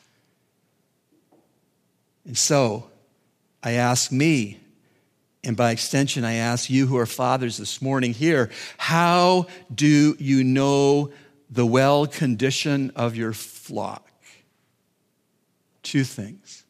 And 2.25 2.37
so 2.37 2.89
I 3.63 3.73
ask 3.73 4.11
me, 4.11 4.59
and 5.43 5.55
by 5.55 5.71
extension, 5.71 6.25
I 6.25 6.33
ask 6.33 6.69
you 6.69 6.87
who 6.87 6.97
are 6.97 7.05
fathers 7.05 7.57
this 7.57 7.81
morning 7.81 8.13
here, 8.13 8.49
how 8.77 9.47
do 9.73 10.15
you 10.19 10.43
know 10.43 11.11
the 11.49 11.65
well 11.65 12.05
condition 12.05 12.91
of 12.97 13.15
your 13.15 13.31
flock? 13.31 14.11
Two 15.83 16.03
things. 16.03 16.65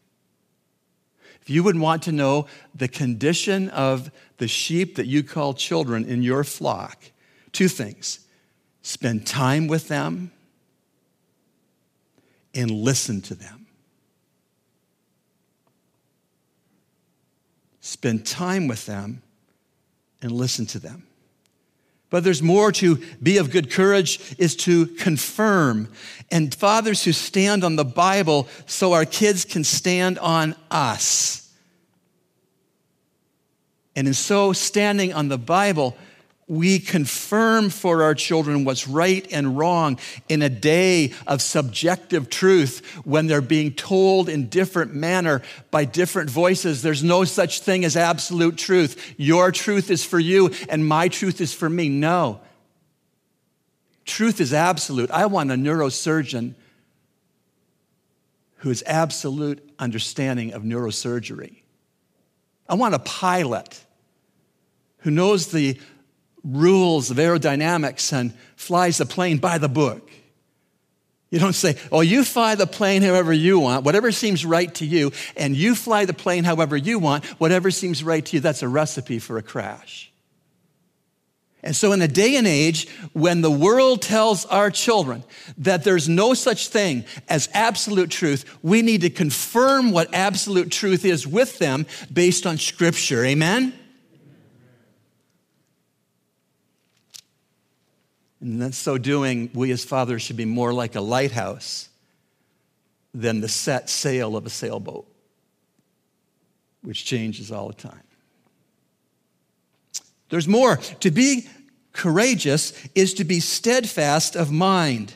If 1.48 1.52
you 1.52 1.64
would 1.64 1.80
want 1.80 2.04
to 2.04 2.12
know 2.12 2.48
the 2.76 2.90
condition 2.90 3.70
of 3.70 4.12
the 4.36 4.50
sheep 4.50 4.98
that 4.98 5.06
you 5.06 5.24
call 5.24 5.54
children 5.54 6.04
in 6.04 6.22
your 6.22 6.44
flock, 6.44 7.02
two 7.54 7.70
things 7.70 8.20
spend 8.82 9.26
time 9.26 9.68
with 9.68 9.88
them 9.88 10.34
and 12.54 12.70
listen 12.70 13.22
to 13.22 13.34
them. 13.34 13.66
Spend 17.80 18.26
time 18.26 18.68
with 18.68 18.86
them 18.86 19.22
and 20.22 20.34
listen 20.34 20.66
to 20.66 20.80
them. 20.80 21.07
But 22.10 22.24
there's 22.24 22.42
more 22.42 22.72
to 22.74 22.98
be 23.22 23.38
of 23.38 23.52
good 23.52 23.70
courage 23.70 24.36
is 24.38 24.56
to 24.58 24.86
confirm. 24.88 25.90
And 26.32 26.54
fathers 26.54 27.04
who 27.04 27.12
stand 27.12 27.64
on 27.64 27.76
the 27.76 27.86
Bible 27.86 28.48
so 28.66 28.94
our 28.94 29.06
kids 29.06 29.44
can 29.46 29.64
stand 29.64 30.18
on 30.20 30.56
us. 30.72 31.54
And 33.96 34.08
in 34.08 34.14
so 34.14 34.54
standing 34.54 35.14
on 35.14 35.28
the 35.28 35.38
Bible, 35.38 35.98
we 36.48 36.80
confirm 36.80 37.70
for 37.70 38.04
our 38.04 38.16
children 38.16 38.64
what's 38.64 38.88
right 38.88 39.28
and 39.32 39.58
wrong 39.58 40.00
in 40.30 40.42
a 40.42 40.50
day 40.50 41.14
of 41.28 41.42
subjective 41.42 42.30
truth 42.30 42.86
when 43.04 43.28
they're 43.28 43.42
being 43.42 43.74
told 43.74 44.30
in 44.30 44.48
different 44.48 44.94
manner 44.94 45.42
by 45.72 45.84
different 45.84 46.30
voices. 46.30 46.82
There's 46.82 47.04
no 47.04 47.26
such 47.26 47.62
thing 47.62 47.84
as 47.84 47.98
absolute 47.98 48.58
truth. 48.58 49.14
Your 49.18 49.52
truth 49.52 49.92
is 49.92 50.06
for 50.06 50.20
you 50.20 50.52
and 50.70 50.88
my 50.88 51.10
truth 51.10 51.42
is 51.42 51.54
for 51.54 51.70
me. 51.70 51.90
No. 51.90 52.40
Truth 54.06 54.40
is 54.40 54.54
absolute. 54.54 55.12
I 55.12 55.26
want 55.26 55.52
a 55.52 55.56
neurosurgeon 55.56 56.54
who 58.58 58.70
has 58.70 58.84
absolute 58.86 59.70
understanding 59.78 60.54
of 60.54 60.64
neurosurgery. 60.64 61.58
I 62.70 62.76
want 62.76 62.96
a 62.96 63.00
pilot 63.00 63.84
who 65.00 65.12
knows 65.12 65.52
the 65.52 65.78
rules 66.44 67.12
of 67.12 67.18
aerodynamics 67.18 68.14
and 68.14 68.34
flies 68.56 68.98
the 68.98 69.06
plane 69.06 69.38
by 69.38 69.58
the 69.58 69.70
book. 69.70 70.10
You 71.30 71.40
don't 71.40 71.54
say, 71.54 71.76
oh, 71.92 72.02
you 72.02 72.24
fly 72.24 72.56
the 72.56 72.68
plane 72.68 73.02
however 73.02 73.34
you 73.34 73.60
want, 73.60 73.84
whatever 73.84 74.12
seems 74.14 74.46
right 74.46 74.74
to 74.76 74.86
you, 74.86 75.12
and 75.36 75.56
you 75.56 75.76
fly 75.76 76.06
the 76.06 76.14
plane 76.14 76.46
however 76.46 76.78
you 76.78 77.00
want, 77.00 77.26
whatever 77.40 77.70
seems 77.70 78.02
right 78.04 78.26
to 78.26 78.38
you. 78.38 78.40
That's 78.40 78.64
a 78.64 78.68
recipe 78.68 79.20
for 79.20 79.38
a 79.38 79.44
crash. 79.44 80.10
And 81.64 81.76
so, 81.76 81.92
in 81.92 82.02
a 82.02 82.08
day 82.08 82.38
and 82.38 82.48
age 82.48 82.88
when 83.12 83.42
the 83.42 83.52
world 83.52 84.02
tells 84.02 84.46
our 84.46 84.72
children 84.72 85.24
that 85.58 85.84
there's 85.84 86.08
no 86.08 86.34
such 86.34 86.70
thing 86.70 87.04
as 87.28 87.50
absolute 87.54 88.10
truth, 88.10 88.46
we 88.64 88.82
need 88.82 89.02
to 89.02 89.10
confirm 89.10 89.92
what 89.92 90.14
absolute 90.14 90.72
truth 90.72 91.04
is 91.04 91.28
with 91.28 91.58
them 91.58 91.86
based 92.14 92.46
on 92.46 92.58
Scripture. 92.58 93.26
Amen? 93.26 93.74
And 98.40 98.62
in 98.62 98.72
so 98.72 98.98
doing, 98.98 99.50
we 99.54 99.72
as 99.72 99.84
fathers 99.84 100.22
should 100.22 100.38
be 100.38 100.46
more 100.46 100.74
like 100.74 100.96
a 100.96 101.02
lighthouse 101.02 101.90
than 103.14 103.42
the 103.42 103.50
set 103.50 103.90
sail 103.90 104.36
of 104.36 104.46
a 104.46 104.50
sailboat, 104.50 105.08
which 106.82 107.04
changes 107.04 107.52
all 107.52 107.68
the 107.68 107.74
time. 107.74 108.04
There's 110.30 110.48
more. 110.48 110.78
To 110.78 111.12
be 111.12 111.48
courageous 111.94 112.74
is 112.94 113.14
to 113.16 113.24
be 113.24 113.40
steadfast 113.40 114.36
of 114.36 114.52
mind. 114.52 115.16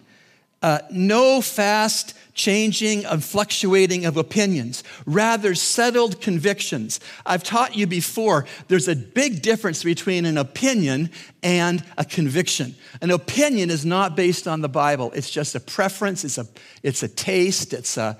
Uh, 0.62 0.80
no 0.91 1.41
fast 1.41 2.13
changing 2.34 3.04
and 3.06 3.24
fluctuating 3.24 4.06
of 4.06 4.15
opinions, 4.15 4.84
rather 5.06 5.56
settled 5.56 6.21
convictions. 6.21 7.00
I've 7.26 7.43
taught 7.43 7.76
you 7.76 7.88
before, 7.88 8.45
there's 8.67 8.88
a 8.88 8.95
big 8.95 9.41
difference 9.41 9.84
between 9.84 10.26
an 10.26 10.38
opinion 10.38 11.10
and 11.43 11.84
a 11.97 12.06
conviction. 12.06 12.76
An 13.02 13.12
opinion 13.12 13.69
is 13.69 13.86
not 13.86 14.15
based 14.15 14.47
on 14.47 14.62
the 14.62 14.69
Bible. 14.69 15.12
It's 15.13 15.30
just 15.30 15.56
a 15.56 15.60
preference, 15.60 16.24
it's 16.24 16.38
a, 16.38 16.45
it's 16.84 17.04
a 17.04 17.08
taste, 17.08 17.74
it's 17.74 17.97
a 17.97 18.17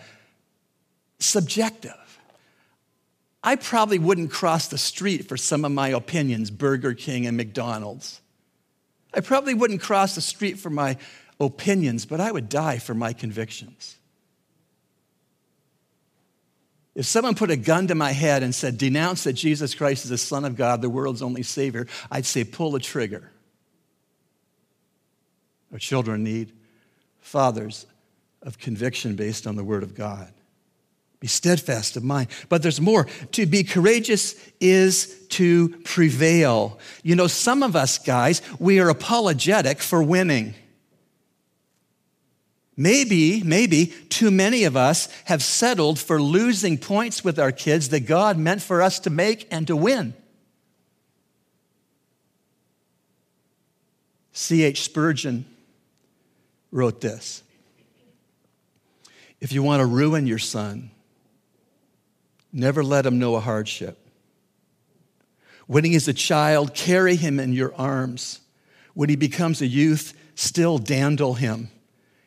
subjective. 1.20 1.94
I 3.44 3.56
probably 3.56 3.98
wouldn't 3.98 4.32
cross 4.32 4.68
the 4.68 4.78
street 4.78 5.28
for 5.28 5.38
some 5.38 5.66
of 5.66 5.72
my 5.72 5.90
opinions, 5.90 6.52
Burger 6.52 6.94
King 6.94 7.26
and 7.26 7.38
McDonald's. 7.38 8.22
I 9.14 9.22
probably 9.22 9.54
wouldn't 9.54 9.82
cross 9.82 10.16
the 10.16 10.22
street 10.22 10.60
for 10.60 10.70
my 10.70 10.98
opinions, 11.46 12.06
but 12.06 12.20
I 12.20 12.32
would 12.32 12.50
die 12.50 12.78
for 12.78 12.94
my 12.94 13.14
convictions. 13.14 13.98
If 16.94 17.06
someone 17.06 17.36
put 17.36 17.52
a 17.52 17.56
gun 17.56 17.88
to 17.88 17.96
my 17.96 18.12
head 18.12 18.44
and 18.44 18.54
said, 18.54 18.78
denounce 18.78 19.24
that 19.24 19.34
Jesus 19.34 19.74
Christ 19.76 20.04
is 20.04 20.10
the 20.10 20.18
Son 20.18 20.44
of 20.44 20.56
God, 20.56 20.82
the 20.82 20.90
world's 20.90 21.22
only 21.22 21.44
Savior, 21.44 21.88
I'd 22.10 22.26
say, 22.26 22.44
pull 22.44 22.72
the 22.72 22.80
trigger. 22.80 23.32
Our 25.72 25.80
children 25.80 26.24
need 26.24 26.52
fathers 27.22 27.86
of 28.42 28.60
conviction 28.60 29.16
based 29.16 29.48
on 29.48 29.56
the 29.56 29.64
Word 29.64 29.84
of 29.84 29.96
God. 29.96 30.34
Be 31.22 31.28
steadfast 31.28 31.96
of 31.96 32.04
mind. 32.04 32.30
But 32.50 32.64
there's 32.64 32.82
more. 32.82 33.06
To 33.34 33.46
be 33.46 33.64
courageous 33.64 34.36
is 34.60 35.26
to 35.30 35.70
prevail. 35.84 36.80
You 37.04 37.16
know, 37.16 37.28
some 37.28 37.62
of 37.62 37.76
us 37.76 38.00
guys, 38.00 38.42
we 38.60 38.80
are 38.80 38.90
apologetic 38.90 39.80
for 39.80 40.02
winning. 40.02 40.56
Maybe, 42.78 43.44
maybe 43.44 43.88
too 44.10 44.32
many 44.32 44.64
of 44.64 44.78
us 44.78 45.10
have 45.26 45.44
settled 45.44 46.00
for 46.00 46.22
losing 46.22 46.78
points 46.78 47.24
with 47.24 47.38
our 47.38 47.52
kids 47.52 47.90
that 47.90 48.02
God 48.02 48.38
meant 48.38 48.62
for 48.62 48.82
us 48.82 49.00
to 49.00 49.10
make 49.10 49.48
and 49.52 49.68
to 49.68 49.76
win. 49.76 50.14
C.H. 54.32 54.82
Spurgeon 54.82 55.46
wrote 56.72 57.02
this 57.02 57.44
If 59.40 59.52
you 59.52 59.64
want 59.64 59.82
to 59.82 59.86
ruin 59.86 60.26
your 60.26 60.40
son, 60.40 60.92
never 62.54 62.84
let 62.84 63.06
him 63.06 63.20
know 63.20 63.36
a 63.36 63.42
hardship. 63.42 63.98
When 65.68 65.84
he 65.84 65.94
is 65.94 66.08
a 66.08 66.14
child, 66.14 66.74
carry 66.74 67.16
him 67.16 67.40
in 67.40 67.54
your 67.54 67.74
arms. 67.76 68.40
When 68.94 69.10
he 69.10 69.16
becomes 69.16 69.62
a 69.62 69.68
youth, 69.68 70.14
still 70.36 70.78
dandle 70.78 71.36
him. 71.36 71.70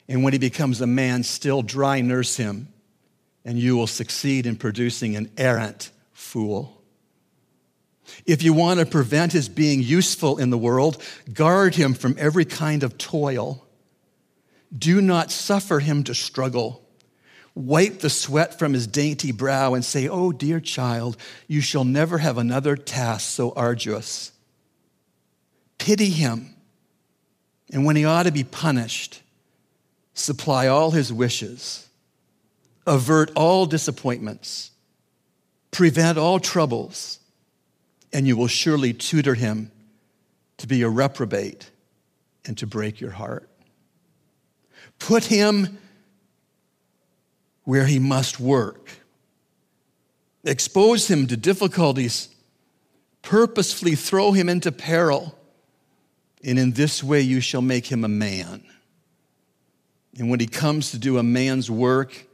And 0.08 0.22
when 0.22 0.32
he 0.32 0.38
becomes 0.38 0.80
a 0.80 0.86
man, 0.86 1.22
still 1.22 1.62
dry 1.62 2.00
nurse 2.00 2.36
him, 2.36 2.68
and 3.44 3.58
you 3.58 3.76
will 3.76 3.86
succeed 3.86 4.46
in 4.46 4.56
producing 4.56 5.16
an 5.16 5.30
errant 5.36 5.90
fool. 6.12 6.82
If 8.26 8.42
you 8.42 8.52
want 8.52 8.80
to 8.80 8.86
prevent 8.86 9.32
his 9.32 9.48
being 9.48 9.82
useful 9.82 10.38
in 10.38 10.50
the 10.50 10.58
world, 10.58 11.02
guard 11.32 11.74
him 11.74 11.94
from 11.94 12.16
every 12.18 12.44
kind 12.44 12.82
of 12.82 12.98
toil. 12.98 13.66
Do 14.76 15.00
not 15.00 15.30
suffer 15.30 15.80
him 15.80 16.04
to 16.04 16.14
struggle. 16.14 16.82
Wipe 17.54 18.00
the 18.00 18.10
sweat 18.10 18.58
from 18.58 18.72
his 18.72 18.86
dainty 18.86 19.32
brow 19.32 19.74
and 19.74 19.84
say, 19.84 20.08
Oh, 20.08 20.32
dear 20.32 20.60
child, 20.60 21.16
you 21.46 21.60
shall 21.60 21.84
never 21.84 22.18
have 22.18 22.36
another 22.36 22.76
task 22.76 23.30
so 23.30 23.52
arduous. 23.52 24.32
Pity 25.78 26.10
him, 26.10 26.54
and 27.72 27.84
when 27.84 27.96
he 27.96 28.04
ought 28.04 28.24
to 28.24 28.32
be 28.32 28.44
punished, 28.44 29.22
supply 30.14 30.68
all 30.68 30.92
his 30.92 31.12
wishes, 31.12 31.88
avert 32.86 33.30
all 33.34 33.66
disappointments, 33.66 34.70
prevent 35.70 36.16
all 36.16 36.38
troubles, 36.38 37.18
and 38.12 38.26
you 38.26 38.36
will 38.36 38.46
surely 38.46 38.92
tutor 38.92 39.34
him 39.34 39.70
to 40.58 40.66
be 40.66 40.82
a 40.82 40.88
reprobate 40.88 41.70
and 42.46 42.56
to 42.58 42.66
break 42.66 43.00
your 43.00 43.10
heart. 43.10 43.48
Put 44.98 45.24
him 45.24 45.78
where 47.64 47.86
he 47.86 47.98
must 47.98 48.38
work. 48.38 48.90
Expose 50.44 51.08
him 51.10 51.26
to 51.26 51.36
difficulties. 51.36 52.28
Purposefully 53.22 53.94
throw 53.94 54.32
him 54.32 54.48
into 54.48 54.70
peril. 54.70 55.36
And 56.44 56.58
in 56.58 56.72
this 56.72 57.02
way 57.02 57.22
you 57.22 57.40
shall 57.40 57.62
make 57.62 57.86
him 57.90 58.04
a 58.04 58.08
man. 58.08 58.62
And 60.18 60.30
when 60.30 60.40
he 60.40 60.46
comes 60.46 60.90
to 60.92 60.98
do 60.98 61.18
a 61.18 61.22
man's 61.22 61.70
work 61.70 62.26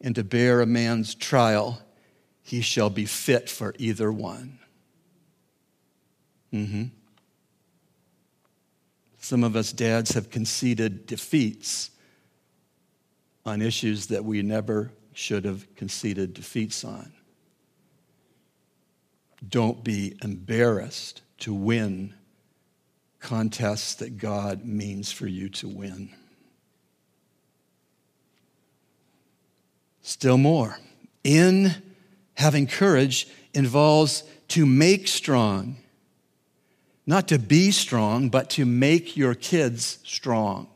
and 0.00 0.14
to 0.14 0.24
bear 0.24 0.60
a 0.60 0.66
man's 0.66 1.14
trial, 1.14 1.80
he 2.42 2.60
shall 2.60 2.90
be 2.90 3.06
fit 3.06 3.48
for 3.48 3.74
either 3.78 4.12
one. 4.12 4.58
Mm-hmm. 6.52 6.84
Some 9.18 9.44
of 9.44 9.56
us 9.56 9.72
dads 9.72 10.12
have 10.12 10.30
conceded 10.30 11.06
defeats 11.06 11.90
on 13.46 13.62
issues 13.62 14.08
that 14.08 14.24
we 14.24 14.42
never 14.42 14.92
should 15.14 15.44
have 15.44 15.66
conceded 15.76 16.34
defeats 16.34 16.84
on. 16.84 17.12
Don't 19.48 19.82
be 19.82 20.16
embarrassed 20.22 21.22
to 21.38 21.54
win 21.54 22.14
contests 23.18 23.94
that 23.96 24.18
God 24.18 24.64
means 24.64 25.10
for 25.10 25.26
you 25.26 25.48
to 25.50 25.68
win. 25.68 26.10
Still 30.02 30.36
more, 30.36 30.78
in 31.22 31.74
having 32.34 32.66
courage 32.66 33.28
involves 33.54 34.24
to 34.48 34.66
make 34.66 35.06
strong, 35.06 35.76
not 37.06 37.28
to 37.28 37.38
be 37.38 37.70
strong, 37.70 38.28
but 38.28 38.50
to 38.50 38.66
make 38.66 39.16
your 39.16 39.34
kids 39.34 39.98
strong. 40.04 40.66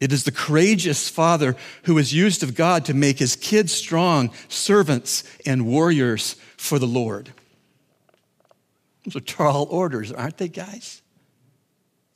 It 0.00 0.12
is 0.12 0.24
the 0.24 0.32
courageous 0.32 1.08
father 1.08 1.54
who 1.84 1.96
is 1.98 2.12
used 2.12 2.42
of 2.42 2.56
God 2.56 2.86
to 2.86 2.94
make 2.94 3.20
his 3.20 3.36
kids 3.36 3.72
strong 3.72 4.32
servants 4.48 5.22
and 5.46 5.66
warriors 5.66 6.34
for 6.56 6.80
the 6.80 6.86
Lord. 6.86 7.32
Those 9.04 9.16
are 9.16 9.20
tall 9.20 9.68
orders, 9.70 10.10
aren't 10.10 10.38
they, 10.38 10.48
guys? 10.48 11.02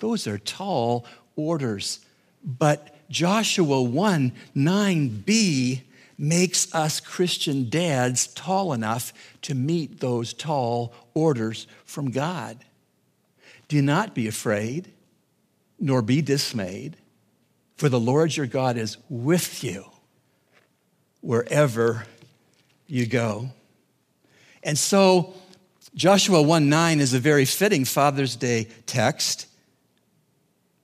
Those 0.01 0.27
are 0.27 0.39
tall 0.39 1.05
orders. 1.37 2.01
But 2.43 2.96
Joshua 3.11 3.83
1 3.83 4.33
9b 4.55 5.83
makes 6.19 6.75
us 6.75 7.01
Christian 7.01 7.69
dads 7.69 8.27
tall 8.29 8.73
enough 8.73 9.13
to 9.43 9.55
meet 9.55 10.01
those 10.01 10.33
tall 10.33 10.95
orders 11.15 11.67
from 11.85 12.11
God. 12.11 12.65
Do 13.69 13.83
not 13.83 14.15
be 14.15 14.27
afraid, 14.27 14.93
nor 15.79 16.03
be 16.03 16.23
dismayed, 16.23 16.97
for 17.77 17.89
the 17.89 18.01
Lord 18.01 18.37
your 18.37 18.47
God 18.47 18.77
is 18.77 18.97
with 19.09 19.63
you 19.63 19.85
wherever 21.21 22.07
you 22.87 23.07
go. 23.07 23.51
And 24.63 24.79
so, 24.79 25.35
Joshua 25.95 26.41
1 26.41 26.69
9 26.69 27.01
is 27.01 27.15
a 27.15 27.19
very 27.19 27.45
fitting 27.45 27.85
Father's 27.85 28.37
Day 28.37 28.69
text. 28.87 29.47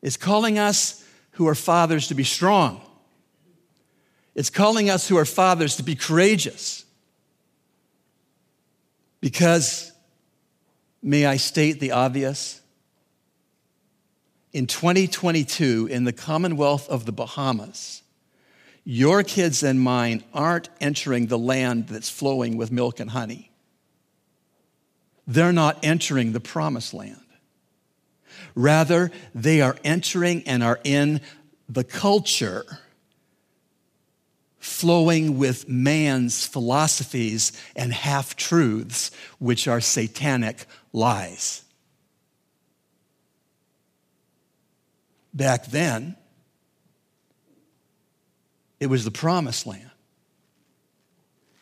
It's 0.03 0.17
calling 0.17 0.59
us 0.59 1.02
who 1.33 1.49
are 1.49 1.55
fathers 1.55 2.09
to 2.09 2.15
be 2.15 2.25
strong. 2.25 2.81
It's 4.35 4.51
calling 4.51 4.89
us 4.89 5.09
who 5.09 5.17
are 5.19 5.25
fathers 5.25 5.77
to 5.77 5.83
be 5.83 5.95
courageous. 5.95 6.85
Because, 9.21 9.93
may 11.03 11.27
I 11.27 11.37
state 11.37 11.81
the 11.81 11.93
obvious? 11.93 12.61
In 14.53 14.67
2022, 14.67 15.89
in 15.91 16.05
the 16.05 16.13
Commonwealth 16.13 16.89
of 16.89 17.07
the 17.07 17.13
Bahamas, 17.13 18.03
your 18.85 19.23
kids 19.23 19.63
and 19.63 19.81
mine 19.81 20.25
aren't 20.35 20.69
entering 20.81 21.27
the 21.29 21.39
land 21.39 21.89
that's 21.89 22.11
flowing 22.11 22.57
with 22.57 22.73
milk 22.73 23.01
and 23.01 23.11
honey. 23.11 23.51
They're 25.27 25.53
not 25.53 25.79
entering 25.85 26.33
the 26.33 26.41
promised 26.41 26.93
land. 26.93 27.22
Rather, 28.55 29.11
they 29.35 29.61
are 29.61 29.77
entering 29.85 30.43
and 30.47 30.63
are 30.63 30.81
in 30.85 31.21
the 31.69 31.85
culture 31.85 32.65
flowing 34.59 35.39
with 35.39 35.69
man's 35.69 36.47
philosophies 36.47 37.53
and 37.75 37.93
half 37.93 38.37
truths, 38.37 39.11
which 39.39 39.67
are 39.67 39.81
satanic 39.81 40.67
lies. 40.93 41.65
Back 45.35 45.67
then, 45.67 46.15
it 48.79 48.87
was 48.87 49.05
the 49.05 49.11
promised 49.11 49.67
land. 49.67 49.91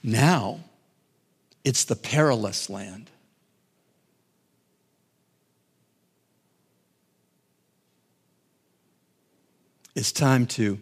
Now, 0.03 0.61
it's 1.64 1.85
the 1.85 1.96
perilous 1.96 2.68
land. 2.68 3.11
It's 10.01 10.13
time 10.13 10.47
to 10.47 10.79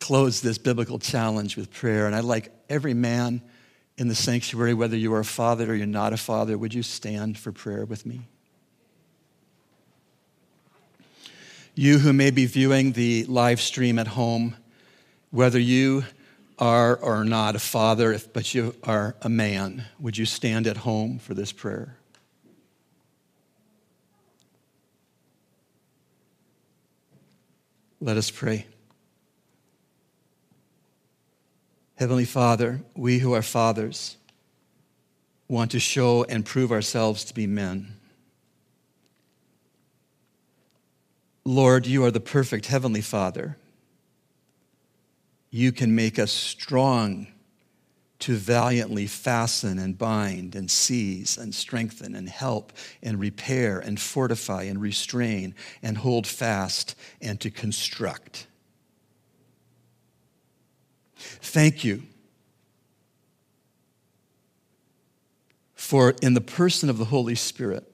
close 0.00 0.40
this 0.40 0.58
biblical 0.58 0.98
challenge 0.98 1.56
with 1.56 1.72
prayer. 1.72 2.06
And 2.06 2.16
I'd 2.16 2.24
like 2.24 2.52
every 2.68 2.92
man 2.92 3.40
in 3.96 4.08
the 4.08 4.16
sanctuary, 4.16 4.74
whether 4.74 4.96
you 4.96 5.14
are 5.14 5.20
a 5.20 5.24
father 5.24 5.70
or 5.70 5.76
you're 5.76 5.86
not 5.86 6.12
a 6.12 6.16
father, 6.16 6.58
would 6.58 6.74
you 6.74 6.82
stand 6.82 7.38
for 7.38 7.52
prayer 7.52 7.84
with 7.84 8.04
me? 8.04 8.22
You 11.76 12.00
who 12.00 12.12
may 12.12 12.32
be 12.32 12.46
viewing 12.46 12.94
the 12.94 13.26
live 13.26 13.60
stream 13.60 14.00
at 14.00 14.08
home, 14.08 14.56
whether 15.30 15.60
you 15.60 16.02
are 16.58 16.96
or 16.96 17.24
not 17.24 17.54
a 17.54 17.60
father, 17.60 18.18
but 18.32 18.56
you 18.56 18.74
are 18.82 19.14
a 19.22 19.28
man, 19.28 19.84
would 20.00 20.18
you 20.18 20.26
stand 20.26 20.66
at 20.66 20.78
home 20.78 21.20
for 21.20 21.34
this 21.34 21.52
prayer? 21.52 21.96
Let 28.04 28.18
us 28.18 28.30
pray. 28.30 28.66
Heavenly 31.94 32.26
Father, 32.26 32.82
we 32.94 33.20
who 33.20 33.32
are 33.32 33.40
fathers 33.40 34.18
want 35.48 35.70
to 35.70 35.80
show 35.80 36.22
and 36.24 36.44
prove 36.44 36.70
ourselves 36.70 37.24
to 37.24 37.32
be 37.32 37.46
men. 37.46 37.94
Lord, 41.46 41.86
you 41.86 42.04
are 42.04 42.10
the 42.10 42.20
perfect 42.20 42.66
Heavenly 42.66 43.00
Father. 43.00 43.56
You 45.48 45.72
can 45.72 45.94
make 45.94 46.18
us 46.18 46.30
strong 46.30 47.28
to 48.24 48.36
valiantly 48.36 49.06
fasten 49.06 49.78
and 49.78 49.98
bind 49.98 50.54
and 50.54 50.70
seize 50.70 51.36
and 51.36 51.54
strengthen 51.54 52.14
and 52.14 52.26
help 52.26 52.72
and 53.02 53.20
repair 53.20 53.78
and 53.78 54.00
fortify 54.00 54.62
and 54.62 54.80
restrain 54.80 55.54
and 55.82 55.98
hold 55.98 56.26
fast 56.26 56.94
and 57.20 57.38
to 57.38 57.50
construct. 57.50 58.46
Thank 61.18 61.84
you 61.84 62.02
for, 65.74 66.14
in 66.22 66.32
the 66.32 66.40
person 66.40 66.88
of 66.88 66.96
the 66.96 67.04
Holy 67.04 67.34
Spirit, 67.34 67.92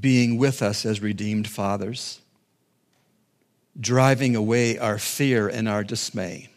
being 0.00 0.38
with 0.38 0.60
us 0.60 0.84
as 0.84 1.00
redeemed 1.00 1.46
fathers, 1.46 2.20
driving 3.78 4.34
away 4.34 4.76
our 4.76 4.98
fear 4.98 5.46
and 5.46 5.68
our 5.68 5.84
dismay 5.84 6.48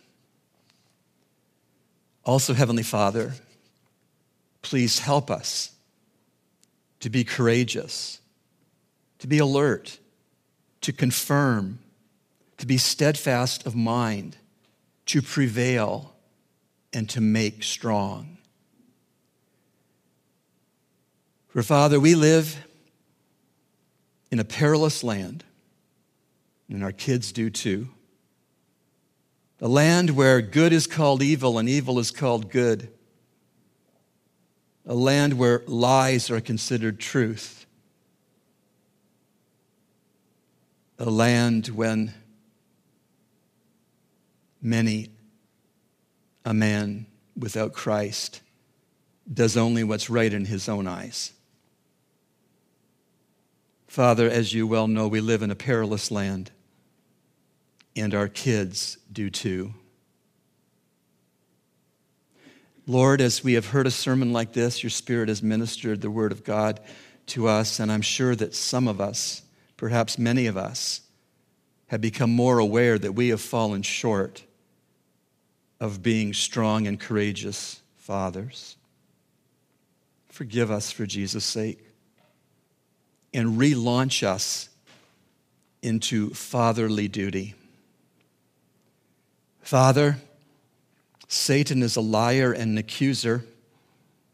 also, 2.30 2.54
Heavenly 2.54 2.84
Father, 2.84 3.34
please 4.62 5.00
help 5.00 5.32
us 5.32 5.72
to 7.00 7.10
be 7.10 7.24
courageous, 7.24 8.20
to 9.18 9.26
be 9.26 9.40
alert, 9.40 9.98
to 10.82 10.94
confirm, 10.94 11.80
to 12.60 12.68
be 12.68 12.78
steadfast 12.78 13.66
of 13.66 13.76
mind, 13.76 14.38
to 15.08 15.24
prevail, 15.24 16.14
and 16.94 17.10
to 17.10 17.20
make 17.20 17.64
strong. 17.64 18.38
For 21.48 21.64
Father, 21.64 22.00
we 22.00 22.14
live 22.14 22.64
in 24.30 24.38
a 24.38 24.46
perilous 24.46 25.04
land, 25.04 25.44
and 26.70 26.84
our 26.84 26.92
kids 26.92 27.32
do 27.32 27.50
too. 27.50 27.90
The 29.60 29.70
land 29.70 30.12
where 30.12 30.42
good 30.42 30.74
is 30.74 30.88
called 30.88 31.22
evil 31.22 31.58
and 31.58 31.70
evil 31.70 32.00
is 32.00 32.12
called 32.12 32.50
good. 32.50 32.92
A 34.86 34.96
land 34.96 35.38
where 35.38 35.64
lies 35.68 36.32
are 36.32 36.42
considered 36.42 37.00
truth. 37.00 37.60
a 41.00 41.10
land 41.10 41.68
when 41.68 42.14
many 44.62 45.10
a 46.44 46.54
man 46.54 47.06
without 47.38 47.72
Christ 47.72 48.42
does 49.32 49.56
only 49.56 49.84
what's 49.84 50.10
right 50.10 50.32
in 50.32 50.46
his 50.46 50.68
own 50.68 50.88
eyes. 50.88 51.32
Father, 53.88 54.30
as 54.30 54.54
you 54.54 54.68
well 54.68 54.88
know, 54.88 55.08
we 55.08 55.22
live 55.22 55.42
in 55.42 55.52
a 55.52 55.56
perilous 55.56 56.12
land, 56.12 56.52
and 57.96 58.14
our 58.14 58.28
kids 58.28 58.98
do 59.12 59.30
too. 59.30 59.74
Lord, 62.88 63.22
as 63.22 63.44
we 63.44 63.54
have 63.54 63.68
heard 63.68 63.86
a 63.86 63.92
sermon 63.92 64.34
like 64.34 64.54
this, 64.54 64.82
your 64.82 64.90
Spirit 64.90 65.30
has 65.30 65.44
ministered 65.44 66.02
the 66.02 66.10
Word 66.10 66.32
of 66.32 66.44
God 66.44 66.80
to 67.28 67.48
us, 67.48 67.80
and 67.80 67.92
I'm 67.92 68.02
sure 68.02 68.36
that 68.36 68.56
some 68.56 68.88
of 68.88 69.00
us, 69.00 69.44
perhaps 69.78 70.18
many 70.18 70.48
of 70.48 70.58
us, 70.58 71.02
have 71.88 72.02
become 72.02 72.32
more 72.32 72.58
aware 72.58 72.98
that 72.98 73.14
we 73.14 73.30
have 73.30 73.42
fallen 73.42 73.84
short 73.84 74.44
of 75.80 76.02
being 76.02 76.34
strong 76.34 76.88
and 76.88 77.00
courageous 77.00 77.82
fathers. 77.98 78.76
Forgive 80.30 80.72
us 80.72 80.92
for 80.92 81.06
Jesus' 81.06 81.46
sake 81.46 81.86
and 83.34 83.60
relaunch 83.60 84.24
us 84.24 84.70
into 85.82 86.32
fatherly 86.32 87.08
duty. 87.08 87.54
Father, 89.70 90.18
Satan 91.28 91.84
is 91.84 91.96
a 91.96 92.02
liar 92.02 92.52
and 92.52 92.72
an 92.72 92.78
accuser, 92.80 93.46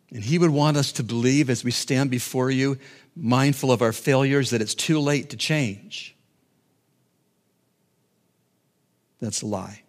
and 0.09 0.23
he 0.23 0.39
would 0.39 0.49
want 0.49 0.77
us 0.77 0.93
to 0.93 1.03
believe 1.03 1.49
as 1.49 1.61
we 1.61 1.71
stand 1.71 2.09
before 2.09 2.49
you, 2.49 2.77
mindful 3.17 3.69
of 3.69 3.81
our 3.81 3.91
failures, 3.91 4.51
that 4.51 4.61
it's 4.61 4.73
too 4.73 4.97
late 4.97 5.31
to 5.31 5.35
change. 5.35 6.15
That's 9.19 9.41
a 9.41 9.45
lie. 9.45 9.81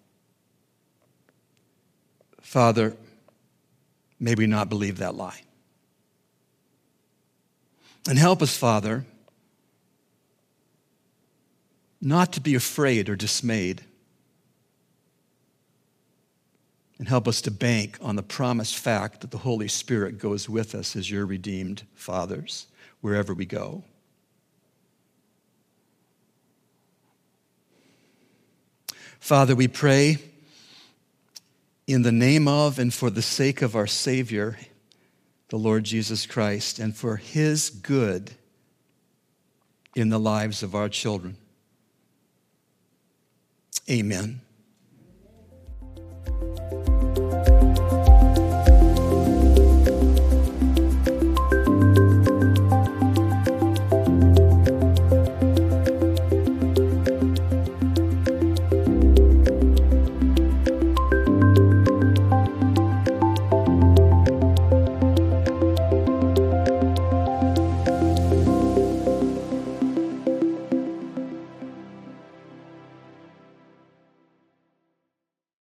Father, 2.40 2.96
may 4.18 4.35
we 4.35 4.48
not 4.48 4.68
believe 4.68 4.98
that 4.98 5.14
lie. 5.14 5.42
And 8.09 8.18
help 8.18 8.42
us, 8.42 8.56
Father, 8.56 9.06
not 12.00 12.32
to 12.32 12.40
be 12.40 12.56
afraid 12.56 13.09
or 13.09 13.14
dismayed. 13.14 13.85
And 16.98 17.09
help 17.09 17.28
us 17.28 17.42
to 17.42 17.50
bank 17.50 17.98
on 18.00 18.16
the 18.16 18.22
promised 18.22 18.76
fact 18.76 19.20
that 19.20 19.30
the 19.30 19.38
Holy 19.38 19.68
Spirit 19.68 20.18
goes 20.18 20.48
with 20.48 20.74
us 20.74 20.96
as 20.96 21.11
your 21.11 21.26
redeemed 21.26 21.82
fathers 21.94 22.66
wherever 23.02 23.35
we 23.35 23.44
go. 23.44 23.85
Father, 29.20 29.54
we 29.54 29.68
pray 29.68 30.18
in 31.87 32.02
the 32.02 32.12
name 32.12 32.48
of 32.48 32.78
and 32.78 32.94
for 32.94 33.11
the 33.11 33.22
sake 33.22 33.61
of 33.61 33.76
our 33.76 33.87
Savior, 33.87 34.56
the 35.48 35.59
Lord 35.59 35.85
Jesus 35.85 36.26
Christ, 36.26 36.78
and 36.78 36.96
for 36.96 37.16
His 37.16 37.68
good 37.70 38.32
in 39.94 40.09
the 40.09 40.20
lives 40.20 40.62
of 40.62 40.74
our 40.74 40.88
children. 40.88 41.37
Amen. 43.90 44.40